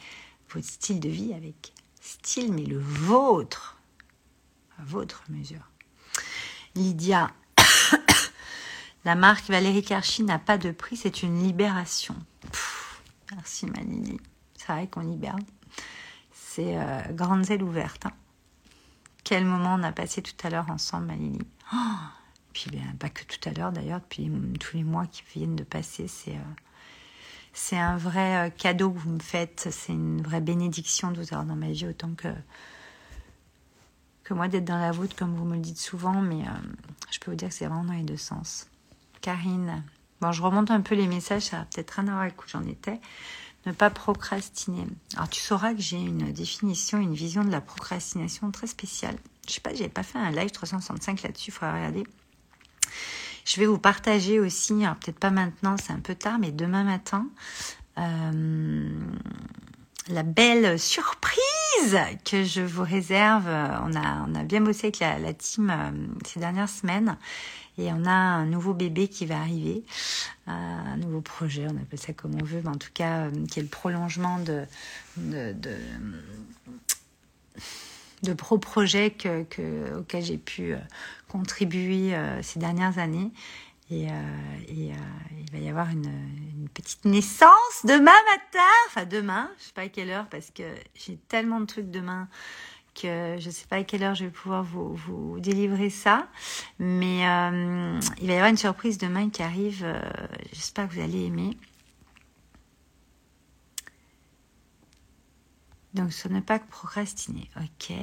votre 0.54 0.68
style 0.68 1.00
de 1.00 1.10
vie 1.10 1.34
avec 1.34 1.74
style, 2.06 2.54
mais 2.54 2.66
le 2.66 2.80
vôtre, 2.80 3.78
à 4.80 4.84
votre 4.84 5.24
mesure. 5.30 5.70
Lydia, 6.76 7.32
la 9.06 9.16
marque 9.16 9.50
Valérie 9.50 9.84
Karchi 9.84 10.24
n'a 10.24 10.40
pas 10.40 10.58
de 10.58 10.72
prix, 10.72 10.98
c'est 10.98 11.24
une 11.24 11.42
libération. 11.42 12.16
merci 13.32 13.66
ma 13.66 13.80
C'est 14.56 14.72
vrai 14.72 14.88
qu'on 14.88 15.02
libère. 15.02 15.38
C'est 16.32 16.78
euh, 16.78 17.02
grande 17.12 17.46
zèle 17.46 17.64
ouverte. 17.64 18.06
Hein. 18.06 18.14
Quel 19.24 19.46
moment 19.46 19.76
on 19.76 19.84
a 19.84 19.92
passé 19.92 20.22
tout 20.22 20.36
à 20.46 20.50
l'heure 20.50 20.70
ensemble, 20.70 21.08
ma 21.08 21.14
oh 21.74 21.78
puis 22.54 22.72
ben, 22.72 22.96
pas 22.98 23.10
que 23.10 23.24
tout 23.24 23.50
à 23.50 23.52
l'heure 23.52 23.74
d'ailleurs, 23.74 24.00
depuis 24.00 24.32
tous 24.62 24.78
les 24.78 24.86
mois 24.86 25.06
qui 25.08 25.24
viennent 25.34 25.58
de 25.58 25.66
passer, 25.66 26.08
c'est 26.08 26.36
euh, 26.36 26.54
c'est 27.56 27.78
un 27.78 27.98
vrai 27.98 28.48
euh, 28.48 28.50
cadeau 28.50 28.92
que 28.92 29.00
vous 29.00 29.10
me 29.10 29.20
faites, 29.20 29.70
c'est 29.72 29.94
une 29.94 30.22
vraie 30.22 30.42
bénédiction 30.42 31.12
de 31.12 31.22
vous 31.22 31.34
avoir 31.34 31.46
dans 31.46 31.56
ma 31.56 31.72
vie 31.72 31.88
autant 31.88 32.12
que 32.14 32.30
moi 34.34 34.48
d'être 34.48 34.66
dans 34.66 34.78
la 34.78 34.92
vôtre 34.92 35.16
comme 35.16 35.36
vous 35.36 35.46
me 35.46 35.56
le 35.56 35.62
dites 35.62 35.80
souvent, 35.80 36.22
mais 36.22 36.42
euh, 36.42 36.52
je 37.12 37.20
peux 37.20 37.32
vous 37.32 37.38
dire 37.38 37.50
que 37.50 37.56
c'est 37.56 37.66
vraiment 37.66 37.86
dans 37.86 37.94
les 37.94 38.04
deux 38.04 38.18
sens. 38.18 38.68
Karine, 39.22 39.84
bon 40.20 40.32
je 40.32 40.42
remonte 40.42 40.70
un 40.70 40.82
peu 40.82 40.96
les 40.96 41.08
messages, 41.08 41.44
ça 41.44 41.60
va 41.60 41.66
peut-être 41.66 41.92
rien 41.92 42.08
à 42.08 42.12
voir 42.12 42.22
avec 42.24 42.44
où 42.44 42.48
j'en 42.48 42.64
étais. 42.64 43.00
Ne 43.66 43.72
pas 43.72 43.90
procrastiner. 43.90 44.86
Alors 45.16 45.30
tu 45.30 45.42
sauras 45.42 45.74
que 45.74 45.82
j'ai 45.82 45.98
une 45.98 46.32
définition, 46.32 47.00
une 47.00 47.16
vision 47.16 47.44
de 47.44 47.52
la 47.52 47.62
procrastination 47.62 48.52
très 48.52 48.68
spéciale. 48.68 49.16
Je 49.48 49.54
sais 49.54 49.62
pas, 49.62 49.74
j'avais 49.74 49.90
pas 49.90 50.04
fait 50.04 50.20
un 50.20 50.32
live 50.32 50.52
365 50.52 51.24
là-dessus, 51.24 51.52
il 51.52 51.54
faudra 51.54 51.74
regarder. 51.74 52.04
Je 53.46 53.60
vais 53.60 53.68
vous 53.68 53.78
partager 53.78 54.40
aussi, 54.40 54.74
peut-être 54.74 55.20
pas 55.20 55.30
maintenant, 55.30 55.76
c'est 55.78 55.94
un 55.94 56.00
peu 56.00 56.16
tard, 56.16 56.40
mais 56.40 56.52
demain 56.52 56.84
matin, 56.84 57.28
euh, 58.00 58.90
la 60.10 60.24
belle 60.24 60.80
surprise 60.80 61.40
que 62.26 62.44
je 62.44 62.62
vous 62.62 62.84
réserve. 62.84 63.48
On 63.48 63.96
a, 63.96 64.26
on 64.28 64.34
a 64.34 64.44
bien 64.44 64.62
bossé 64.62 64.88
avec 64.88 65.00
la, 65.00 65.34
team 65.34 65.70
euh, 65.70 65.92
ces 66.26 66.40
dernières 66.40 66.70
semaines. 66.70 67.18
Et 67.78 67.92
on 67.92 68.06
a 68.06 68.12
un 68.12 68.46
nouveau 68.46 68.74
bébé 68.74 69.10
qui 69.10 69.26
va 69.26 69.38
arriver, 69.38 69.84
euh, 70.48 70.52
un 70.52 70.98
nouveau 70.98 71.20
projet, 71.20 71.68
on 71.68 71.76
appelle 71.76 72.00
ça 72.00 72.14
comme 72.14 72.34
on 72.42 72.44
veut, 72.44 72.62
mais 72.64 72.70
en 72.70 72.78
tout 72.78 72.92
cas, 72.94 73.28
qui 73.52 73.60
est 73.60 73.64
le 73.64 73.68
prolongement 73.68 74.40
de, 74.40 74.64
de, 75.18 75.52
de 75.52 75.76
de 78.26 78.34
pro-projets 78.34 79.12
que, 79.12 79.44
que, 79.44 79.98
auxquels 79.98 80.24
j'ai 80.24 80.38
pu 80.38 80.74
euh, 80.74 80.78
contribuer 81.30 82.14
euh, 82.14 82.42
ces 82.42 82.60
dernières 82.60 83.00
années. 83.00 83.32
Et, 83.92 84.10
euh, 84.10 84.12
il 84.70 85.52
va 85.52 85.60
y 85.60 85.70
avoir 85.70 85.90
une, 85.90 86.68
petite 86.74 87.06
naissance 87.06 87.86
demain 87.86 88.00
matin, 88.02 88.68
enfin 88.88 89.06
demain, 89.06 89.50
je 89.60 89.66
sais 89.66 89.74
pas 89.74 89.84
à 89.84 89.88
quelle 89.88 90.10
heure 90.10 90.28
parce 90.30 90.52
que 90.52 90.64
j'ai 90.96 91.16
tellement 91.30 91.62
de 91.62 91.66
trucs 91.66 91.90
demain 91.90 92.28
que 93.00 93.38
je 93.40 93.50
sais 93.50 93.66
pas 93.68 93.78
à 93.78 93.84
quelle 93.84 94.04
heure 94.04 94.16
je 94.16 94.26
vais 94.26 94.32
pouvoir 94.32 94.64
vous 94.64 95.40
délivrer 95.40 95.90
ça. 95.90 96.28
Mais 96.80 97.20
il 97.20 98.28
va 98.28 98.34
y 98.34 98.36
avoir 98.36 98.50
une 98.50 98.58
surprise 98.58 98.98
demain 98.98 99.30
qui 99.30 99.44
arrive, 99.44 99.86
j'espère 100.52 100.90
que 100.90 100.96
vous 100.96 101.02
allez 101.02 101.26
aimer. 101.26 101.56
Donc, 105.96 106.12
ce 106.12 106.28
n'est 106.28 106.42
pas 106.42 106.60
que 106.60 106.70
procrastiner. 106.70 107.50
Ok. 107.58 107.94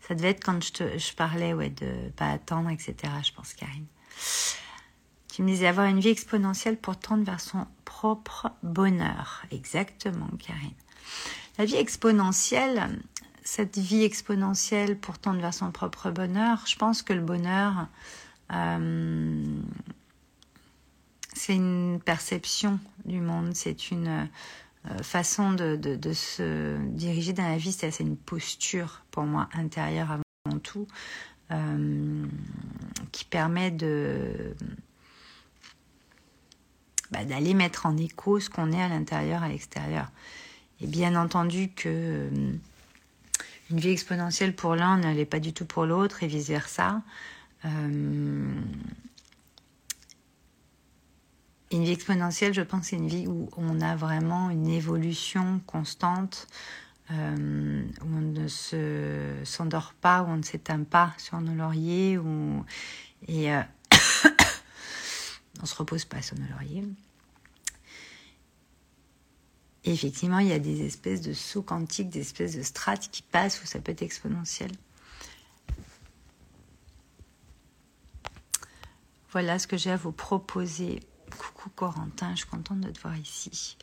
Ça 0.00 0.14
devait 0.14 0.30
être 0.30 0.44
quand 0.44 0.62
je, 0.62 0.72
te, 0.72 0.98
je 0.98 1.12
parlais 1.12 1.52
ouais, 1.52 1.70
de 1.70 2.10
pas 2.16 2.30
attendre, 2.30 2.70
etc. 2.70 2.94
Je 3.22 3.32
pense, 3.32 3.52
Karine. 3.52 3.86
Tu 5.32 5.42
me 5.42 5.48
disais 5.48 5.66
avoir 5.66 5.86
une 5.86 6.00
vie 6.00 6.08
exponentielle 6.08 6.76
pour 6.76 6.98
tendre 6.98 7.24
vers 7.24 7.40
son 7.40 7.66
propre 7.84 8.50
bonheur. 8.62 9.44
Exactement, 9.50 10.28
Karine. 10.38 10.72
La 11.58 11.64
vie 11.64 11.76
exponentielle, 11.76 12.88
cette 13.44 13.78
vie 13.78 14.04
exponentielle 14.04 14.98
pour 14.98 15.18
tendre 15.18 15.40
vers 15.40 15.54
son 15.54 15.70
propre 15.70 16.10
bonheur, 16.10 16.62
je 16.66 16.76
pense 16.76 17.02
que 17.02 17.12
le 17.12 17.20
bonheur, 17.20 17.88
euh, 18.52 19.60
c'est 21.34 21.54
une 21.54 22.00
perception 22.04 22.80
du 23.04 23.20
monde, 23.20 23.54
c'est 23.54 23.90
une 23.90 24.28
façon 25.02 25.52
de, 25.52 25.76
de, 25.76 26.12
se 26.12 26.76
diriger 26.88 27.32
dans 27.32 27.46
la 27.48 27.56
vie, 27.56 27.72
c'est 27.72 28.00
une 28.00 28.16
posture 28.16 29.02
pour 29.10 29.24
moi 29.24 29.48
intérieure 29.52 30.10
avant 30.10 30.58
tout, 30.58 30.86
euh, 31.50 32.26
qui 33.12 33.24
permet 33.24 33.70
de 33.70 34.54
bah, 37.10 37.24
d'aller 37.24 37.54
mettre 37.54 37.86
en 37.86 37.96
écho 37.96 38.38
ce 38.38 38.50
qu'on 38.50 38.72
est 38.72 38.82
à 38.82 38.88
l'intérieur, 38.88 39.42
à 39.42 39.48
l'extérieur. 39.48 40.10
Et 40.80 40.86
bien 40.86 41.16
entendu 41.16 41.70
que 41.70 41.88
euh, 41.88 42.30
une 43.70 43.80
vie 43.80 43.90
exponentielle 43.90 44.54
pour 44.54 44.74
l'un 44.74 45.00
l'est 45.12 45.24
pas 45.24 45.40
du 45.40 45.52
tout 45.52 45.64
pour 45.64 45.86
l'autre 45.86 46.22
et 46.22 46.26
vice 46.26 46.48
versa. 46.48 47.02
Une 51.70 51.84
vie 51.84 51.92
exponentielle, 51.92 52.54
je 52.54 52.62
pense, 52.62 52.86
c'est 52.86 52.96
une 52.96 53.08
vie 53.08 53.26
où 53.26 53.48
on 53.58 53.80
a 53.82 53.94
vraiment 53.94 54.48
une 54.48 54.68
évolution 54.68 55.60
constante, 55.66 56.46
euh, 57.10 57.82
où 58.02 58.06
on 58.16 58.20
ne 58.20 58.48
se 58.48 59.34
s'endort 59.44 59.92
pas, 60.00 60.22
où 60.22 60.28
on 60.28 60.36
ne 60.38 60.42
s'éteint 60.42 60.82
pas 60.82 61.12
sur 61.18 61.40
nos 61.40 61.54
lauriers, 61.54 62.16
où, 62.16 62.64
et 63.26 63.52
euh, 63.52 63.62
on 65.62 65.66
se 65.66 65.74
repose 65.74 66.06
pas 66.06 66.22
sur 66.22 66.38
nos 66.38 66.46
lauriers. 66.48 66.84
Effectivement, 69.84 70.38
il 70.38 70.48
y 70.48 70.52
a 70.52 70.58
des 70.58 70.86
espèces 70.86 71.20
de 71.20 71.34
sauts 71.34 71.62
quantiques, 71.62 72.08
des 72.08 72.20
espèces 72.20 72.56
de 72.56 72.62
strates 72.62 73.10
qui 73.10 73.22
passent 73.22 73.62
où 73.62 73.66
ça 73.66 73.78
peut 73.78 73.92
être 73.92 74.02
exponentiel. 74.02 74.70
Voilà 79.32 79.58
ce 79.58 79.66
que 79.66 79.76
j'ai 79.76 79.90
à 79.90 79.96
vous 79.96 80.12
proposer 80.12 81.00
Coucou 81.36 81.70
Corentin, 81.70 82.30
je 82.32 82.38
suis 82.38 82.46
contente 82.46 82.80
de 82.80 82.90
te 82.90 83.00
voir 83.00 83.16
ici. 83.16 83.76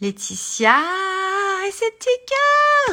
Laetitia, 0.00 0.78
esthétique, 1.68 2.34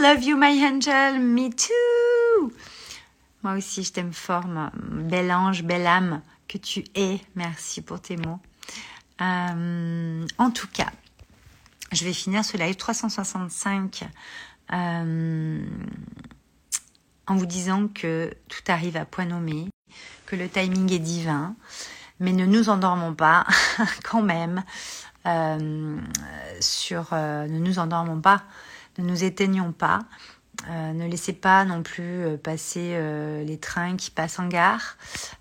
love 0.02 0.24
you 0.24 0.38
my 0.38 0.64
angel, 0.66 1.20
me 1.20 1.50
too. 1.50 2.52
Moi 3.44 3.54
aussi, 3.54 3.84
je 3.84 3.92
t'aime 3.92 4.14
fort, 4.14 4.46
bel 4.74 5.32
ange, 5.32 5.64
belle 5.64 5.86
âme 5.86 6.22
que 6.48 6.58
tu 6.58 6.84
es. 6.96 7.20
Merci 7.36 7.82
pour 7.82 8.02
tes 8.02 8.18
mots. 8.18 8.40
Euh, 9.22 10.28
en 10.38 10.52
tout 10.52 10.68
cas, 10.68 10.92
je 11.92 12.04
vais 12.04 12.14
finir 12.14 12.44
ce 12.44 12.58
live 12.58 12.76
365 12.76 14.04
euh, 14.74 15.66
en 17.28 17.36
vous 17.36 17.46
disant 17.46 17.88
que 17.88 18.34
tout 18.50 18.64
arrive 18.68 18.98
à 18.98 19.06
point 19.06 19.26
nommé, 19.26 19.68
que 20.26 20.36
le 20.36 20.50
timing 20.50 20.92
est 20.92 21.00
divin, 21.00 21.56
mais 22.20 22.32
ne 22.32 22.46
nous 22.46 22.70
endormons 22.70 23.14
pas 23.14 23.46
quand 24.04 24.22
même 24.22 24.64
euh, 25.26 25.98
sur, 26.60 27.14
ne 27.14 27.60
nous 27.60 27.80
endormons 27.80 28.22
pas, 28.22 28.44
ne 28.98 29.04
nous 29.04 29.24
éteignons 29.24 29.72
pas. 29.72 30.00
Euh, 30.70 30.94
ne 30.94 31.08
laissez 31.08 31.34
pas 31.34 31.66
non 31.66 31.84
plus 31.84 32.24
euh, 32.24 32.38
passer 32.38 32.94
euh, 32.94 33.44
les 33.44 33.58
trains 33.58 33.98
qui 33.98 34.10
passent 34.10 34.40
en 34.40 34.48
gare. 34.48 34.98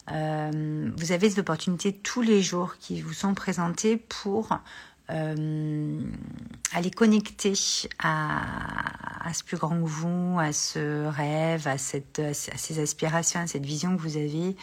vous 0.08 1.12
avez 1.12 1.28
des 1.28 1.38
opportunités 1.38 1.92
tous 1.92 2.20
les 2.20 2.42
jours 2.42 2.76
qui 2.78 3.00
vous 3.00 3.12
sont 3.12 3.34
présentées 3.34 3.96
pour 3.96 4.58
aller 5.08 6.90
connecter 6.94 7.52
à, 7.98 9.28
à, 9.28 9.34
ce 9.34 9.44
plus 9.44 9.58
grand 9.58 9.78
que 9.80 9.86
vous, 9.86 10.38
à 10.40 10.52
ce 10.52 11.06
rêve, 11.06 11.68
à, 11.68 11.76
cette, 11.78 12.20
à 12.20 12.32
ces 12.32 12.78
aspirations, 12.80 13.40
à 13.40 13.46
cette 13.46 13.66
vision 13.66 13.96
que 13.96 14.02
vous 14.02 14.16
avez. 14.16 14.56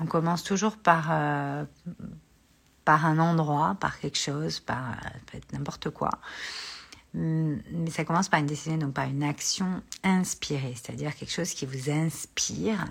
On 0.00 0.06
commence 0.06 0.42
toujours 0.42 0.76
par, 0.76 1.12
par 2.84 3.06
un 3.06 3.18
endroit, 3.18 3.76
par 3.78 3.98
quelque 3.98 4.18
chose, 4.18 4.60
par 4.60 4.96
n'importe 5.52 5.90
quoi. 5.90 6.10
Mm, 7.14 7.56
mais 7.72 7.90
ça 7.90 8.04
commence 8.04 8.28
par 8.28 8.40
une 8.40 8.46
décision, 8.46 8.76
donc 8.76 8.94
par 8.94 9.06
une 9.06 9.22
action 9.22 9.82
inspirée, 10.04 10.74
c'est-à-dire 10.76 11.14
quelque 11.14 11.32
chose 11.32 11.50
qui 11.50 11.66
vous 11.66 11.90
inspire. 11.90 12.84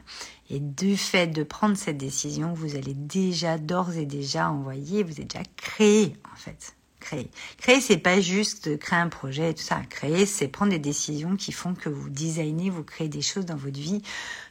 Et 0.50 0.60
du 0.60 0.98
fait 0.98 1.28
de 1.28 1.44
prendre 1.44 1.78
cette 1.78 1.98
décision, 1.98 2.54
vous 2.54 2.76
allez 2.76 2.94
déjà, 2.94 3.58
d'ores 3.58 3.94
et 3.94 4.06
déjà 4.06 4.50
envoyer, 4.50 5.04
vous 5.04 5.22
êtes 5.22 5.32
déjà 5.32 5.46
créé, 5.56 6.16
en 6.32 6.36
fait. 6.36 6.76
Créer. 7.00 7.32
Créer, 7.58 7.80
c'est 7.80 7.98
pas 7.98 8.20
juste 8.20 8.78
créer 8.78 9.00
un 9.00 9.08
projet 9.08 9.52
et 9.52 9.54
tout 9.54 9.64
ça. 9.64 9.80
Créer, 9.90 10.26
c'est 10.26 10.50
prendre 10.50 10.72
des 10.72 10.80
décisions 10.80 11.38
qui 11.38 11.54
font 11.54 11.74
que 11.74 11.88
vous 11.88 12.10
designez, 12.10 12.70
vous 12.70 12.84
créez 12.84 13.08
des 13.08 13.22
choses 13.22 13.46
dans 13.46 13.56
votre 13.56 13.80
vie. 13.80 14.02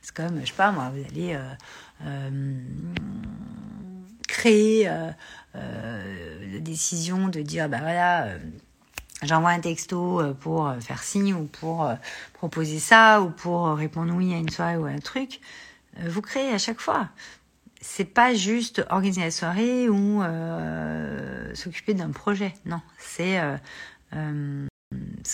C'est 0.00 0.14
comme, 0.14 0.40
je 0.40 0.46
sais 0.46 0.54
pas 0.54 0.72
moi, 0.72 0.90
vous 0.94 1.04
allez 1.10 1.34
euh, 1.34 1.40
euh, 1.40 1.52
créer 4.26 4.88
euh, 4.88 5.10
la 5.54 6.60
décision 6.60 7.28
de 7.28 7.40
dire, 7.40 7.68
bah 7.68 7.78
voilà, 7.80 8.28
j'envoie 9.22 9.50
un 9.50 9.60
texto 9.60 10.20
euh, 10.20 10.34
pour 10.34 10.68
euh, 10.68 10.78
faire 10.80 11.02
signe 11.02 11.34
ou 11.34 11.44
pour 11.44 11.84
euh, 11.84 11.94
proposer 12.34 12.78
ça 12.78 13.22
ou 13.22 13.30
pour 13.30 13.68
répondre 13.74 14.12
oui 14.14 14.32
à 14.34 14.38
une 14.38 14.48
soirée 14.48 14.76
ou 14.76 14.84
à 14.86 14.90
un 14.90 14.98
truc, 14.98 15.40
vous 16.06 16.22
créez 16.22 16.52
à 16.52 16.58
chaque 16.58 16.80
fois. 16.80 17.08
C'est 17.80 18.04
pas 18.04 18.34
juste 18.34 18.84
organiser 18.90 19.22
la 19.22 19.30
soirée 19.30 19.88
ou 19.88 20.22
s'occuper 21.54 21.94
d'un 21.94 22.10
projet. 22.10 22.54
Non, 22.66 22.80
c'est 22.98 23.40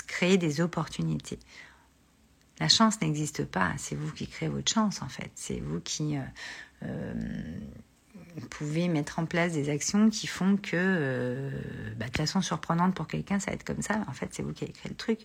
créer 0.06 0.38
des 0.38 0.60
opportunités. 0.62 1.38
La 2.60 2.68
chance 2.68 3.00
n'existe 3.00 3.44
pas. 3.44 3.72
C'est 3.78 3.96
vous 3.96 4.12
qui 4.12 4.26
créez 4.26 4.48
votre 4.48 4.72
chance 4.72 5.02
en 5.02 5.08
fait. 5.08 5.30
C'est 5.34 5.60
vous 5.60 5.80
qui 5.80 6.16
vous 8.36 8.48
pouvez 8.48 8.88
mettre 8.88 9.18
en 9.18 9.26
place 9.26 9.52
des 9.52 9.70
actions 9.70 10.10
qui 10.10 10.26
font 10.26 10.56
que, 10.56 10.70
euh, 10.74 11.50
bah, 11.96 12.06
de 12.08 12.16
façon 12.16 12.40
surprenante 12.40 12.94
pour 12.94 13.06
quelqu'un, 13.06 13.38
ça 13.38 13.50
va 13.50 13.54
être 13.54 13.64
comme 13.64 13.82
ça. 13.82 14.04
En 14.08 14.12
fait, 14.12 14.28
c'est 14.32 14.42
vous 14.42 14.52
qui 14.52 14.64
avez 14.64 14.72
créé 14.72 14.90
le 14.90 14.96
truc. 14.96 15.20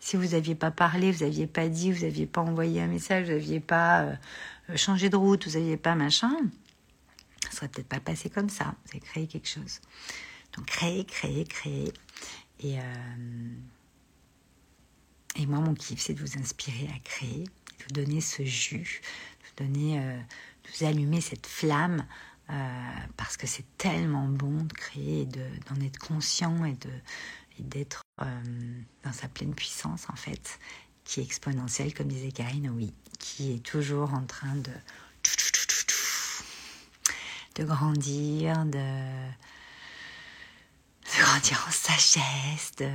Si 0.00 0.16
vous 0.16 0.28
n'aviez 0.28 0.54
pas 0.54 0.70
parlé, 0.70 1.12
vous 1.12 1.24
n'aviez 1.24 1.46
pas 1.46 1.68
dit, 1.68 1.92
vous 1.92 2.02
n'aviez 2.04 2.26
pas 2.26 2.40
envoyé 2.40 2.80
un 2.80 2.86
message, 2.86 3.26
vous 3.26 3.32
n'aviez 3.32 3.60
pas 3.60 4.02
euh, 4.02 4.16
changé 4.76 5.10
de 5.10 5.16
route, 5.16 5.46
vous 5.46 5.58
n'aviez 5.58 5.76
pas 5.76 5.94
machin, 5.94 6.34
ça 7.44 7.50
serait 7.52 7.68
peut-être 7.68 7.88
pas 7.88 8.00
passé 8.00 8.30
comme 8.30 8.48
ça. 8.48 8.74
Vous 8.84 8.90
avez 8.92 9.00
créé 9.00 9.26
quelque 9.26 9.48
chose. 9.48 9.80
Donc 10.56 10.66
créer, 10.66 11.04
créer, 11.04 11.44
créer. 11.44 11.92
Et, 12.60 12.78
euh, 12.78 12.82
et 15.36 15.46
moi, 15.46 15.60
mon 15.60 15.74
kiff, 15.74 16.00
c'est 16.00 16.14
de 16.14 16.20
vous 16.20 16.38
inspirer 16.38 16.88
à 16.94 16.98
créer, 17.00 17.44
de 17.44 17.84
vous 17.84 17.92
donner 18.04 18.20
ce 18.20 18.44
jus, 18.44 19.00
de 19.40 19.64
vous 19.64 19.68
donner, 19.68 19.98
de 20.00 20.78
vous 20.78 20.84
allumer 20.84 21.20
cette 21.20 21.46
flamme 21.46 22.04
euh, 22.50 22.52
parce 23.16 23.36
que 23.36 23.46
c'est 23.46 23.64
tellement 23.78 24.26
bon 24.26 24.64
de 24.64 24.72
créer 24.72 25.24
d'en 25.26 25.80
être 25.84 25.98
conscient 25.98 26.64
et 26.64 26.76
d'être 27.60 28.02
euh, 28.20 28.24
dans 29.04 29.12
sa 29.12 29.28
pleine 29.28 29.54
puissance 29.54 30.06
en 30.10 30.16
fait, 30.16 30.58
qui 31.04 31.20
est 31.20 31.22
exponentielle 31.22 31.94
comme 31.94 32.08
disait 32.08 32.32
Karine, 32.32 32.70
oui, 32.70 32.92
qui 33.20 33.52
est 33.52 33.64
toujours 33.64 34.14
en 34.14 34.24
train 34.24 34.56
de 34.56 34.72
de 37.56 37.64
grandir, 37.64 38.64
de, 38.64 38.78
de 41.04 41.20
grandir 41.20 41.64
en 41.68 41.70
sagesse, 41.70 42.72
de, 42.78 42.90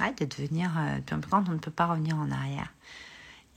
ouais, 0.00 0.12
de 0.14 0.24
devenir 0.24 0.70
euh, 0.78 1.00
plus 1.00 1.28
on 1.32 1.40
ne 1.40 1.58
peut 1.58 1.70
pas 1.70 1.86
revenir 1.86 2.16
en 2.16 2.30
arrière. 2.30 2.72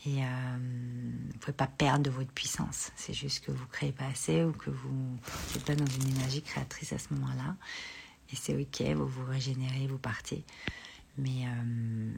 Et 0.05 0.23
euh, 0.23 0.27
vous 0.57 1.33
ne 1.33 1.39
pouvez 1.39 1.53
pas 1.53 1.67
perdre 1.67 2.03
de 2.03 2.09
votre 2.09 2.31
puissance. 2.31 2.91
C'est 2.95 3.13
juste 3.13 3.43
que 3.43 3.51
vous 3.51 3.63
ne 3.63 3.69
créez 3.71 3.91
pas 3.91 4.05
assez 4.05 4.43
ou 4.43 4.51
que 4.51 4.69
vous 4.69 5.17
n'êtes 5.53 5.65
pas 5.65 5.75
dans 5.75 5.85
une 5.85 6.15
énergie 6.15 6.41
créatrice 6.41 6.93
à 6.93 6.99
ce 6.99 7.13
moment-là. 7.13 7.55
Et 8.31 8.35
c'est 8.35 8.55
ok, 8.55 8.81
vous 8.95 9.07
vous 9.07 9.25
régénérez, 9.25 9.87
vous 9.87 9.97
partez. 9.97 10.43
Mais 11.17 11.45
euh, 11.45 12.13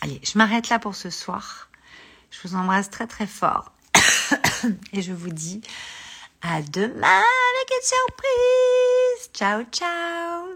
allez, 0.00 0.20
je 0.24 0.36
m'arrête 0.36 0.68
là 0.68 0.78
pour 0.78 0.94
ce 0.94 1.10
soir. 1.10 1.70
Je 2.30 2.46
vous 2.46 2.56
embrasse 2.56 2.90
très 2.90 3.06
très 3.06 3.26
fort. 3.26 3.72
Et 4.92 5.02
je 5.02 5.12
vous 5.12 5.30
dis 5.30 5.60
à 6.42 6.60
demain 6.62 7.22
avec 7.22 7.70
une 7.70 7.86
surprise. 7.86 9.30
Ciao, 9.32 9.62
ciao. 9.70 10.53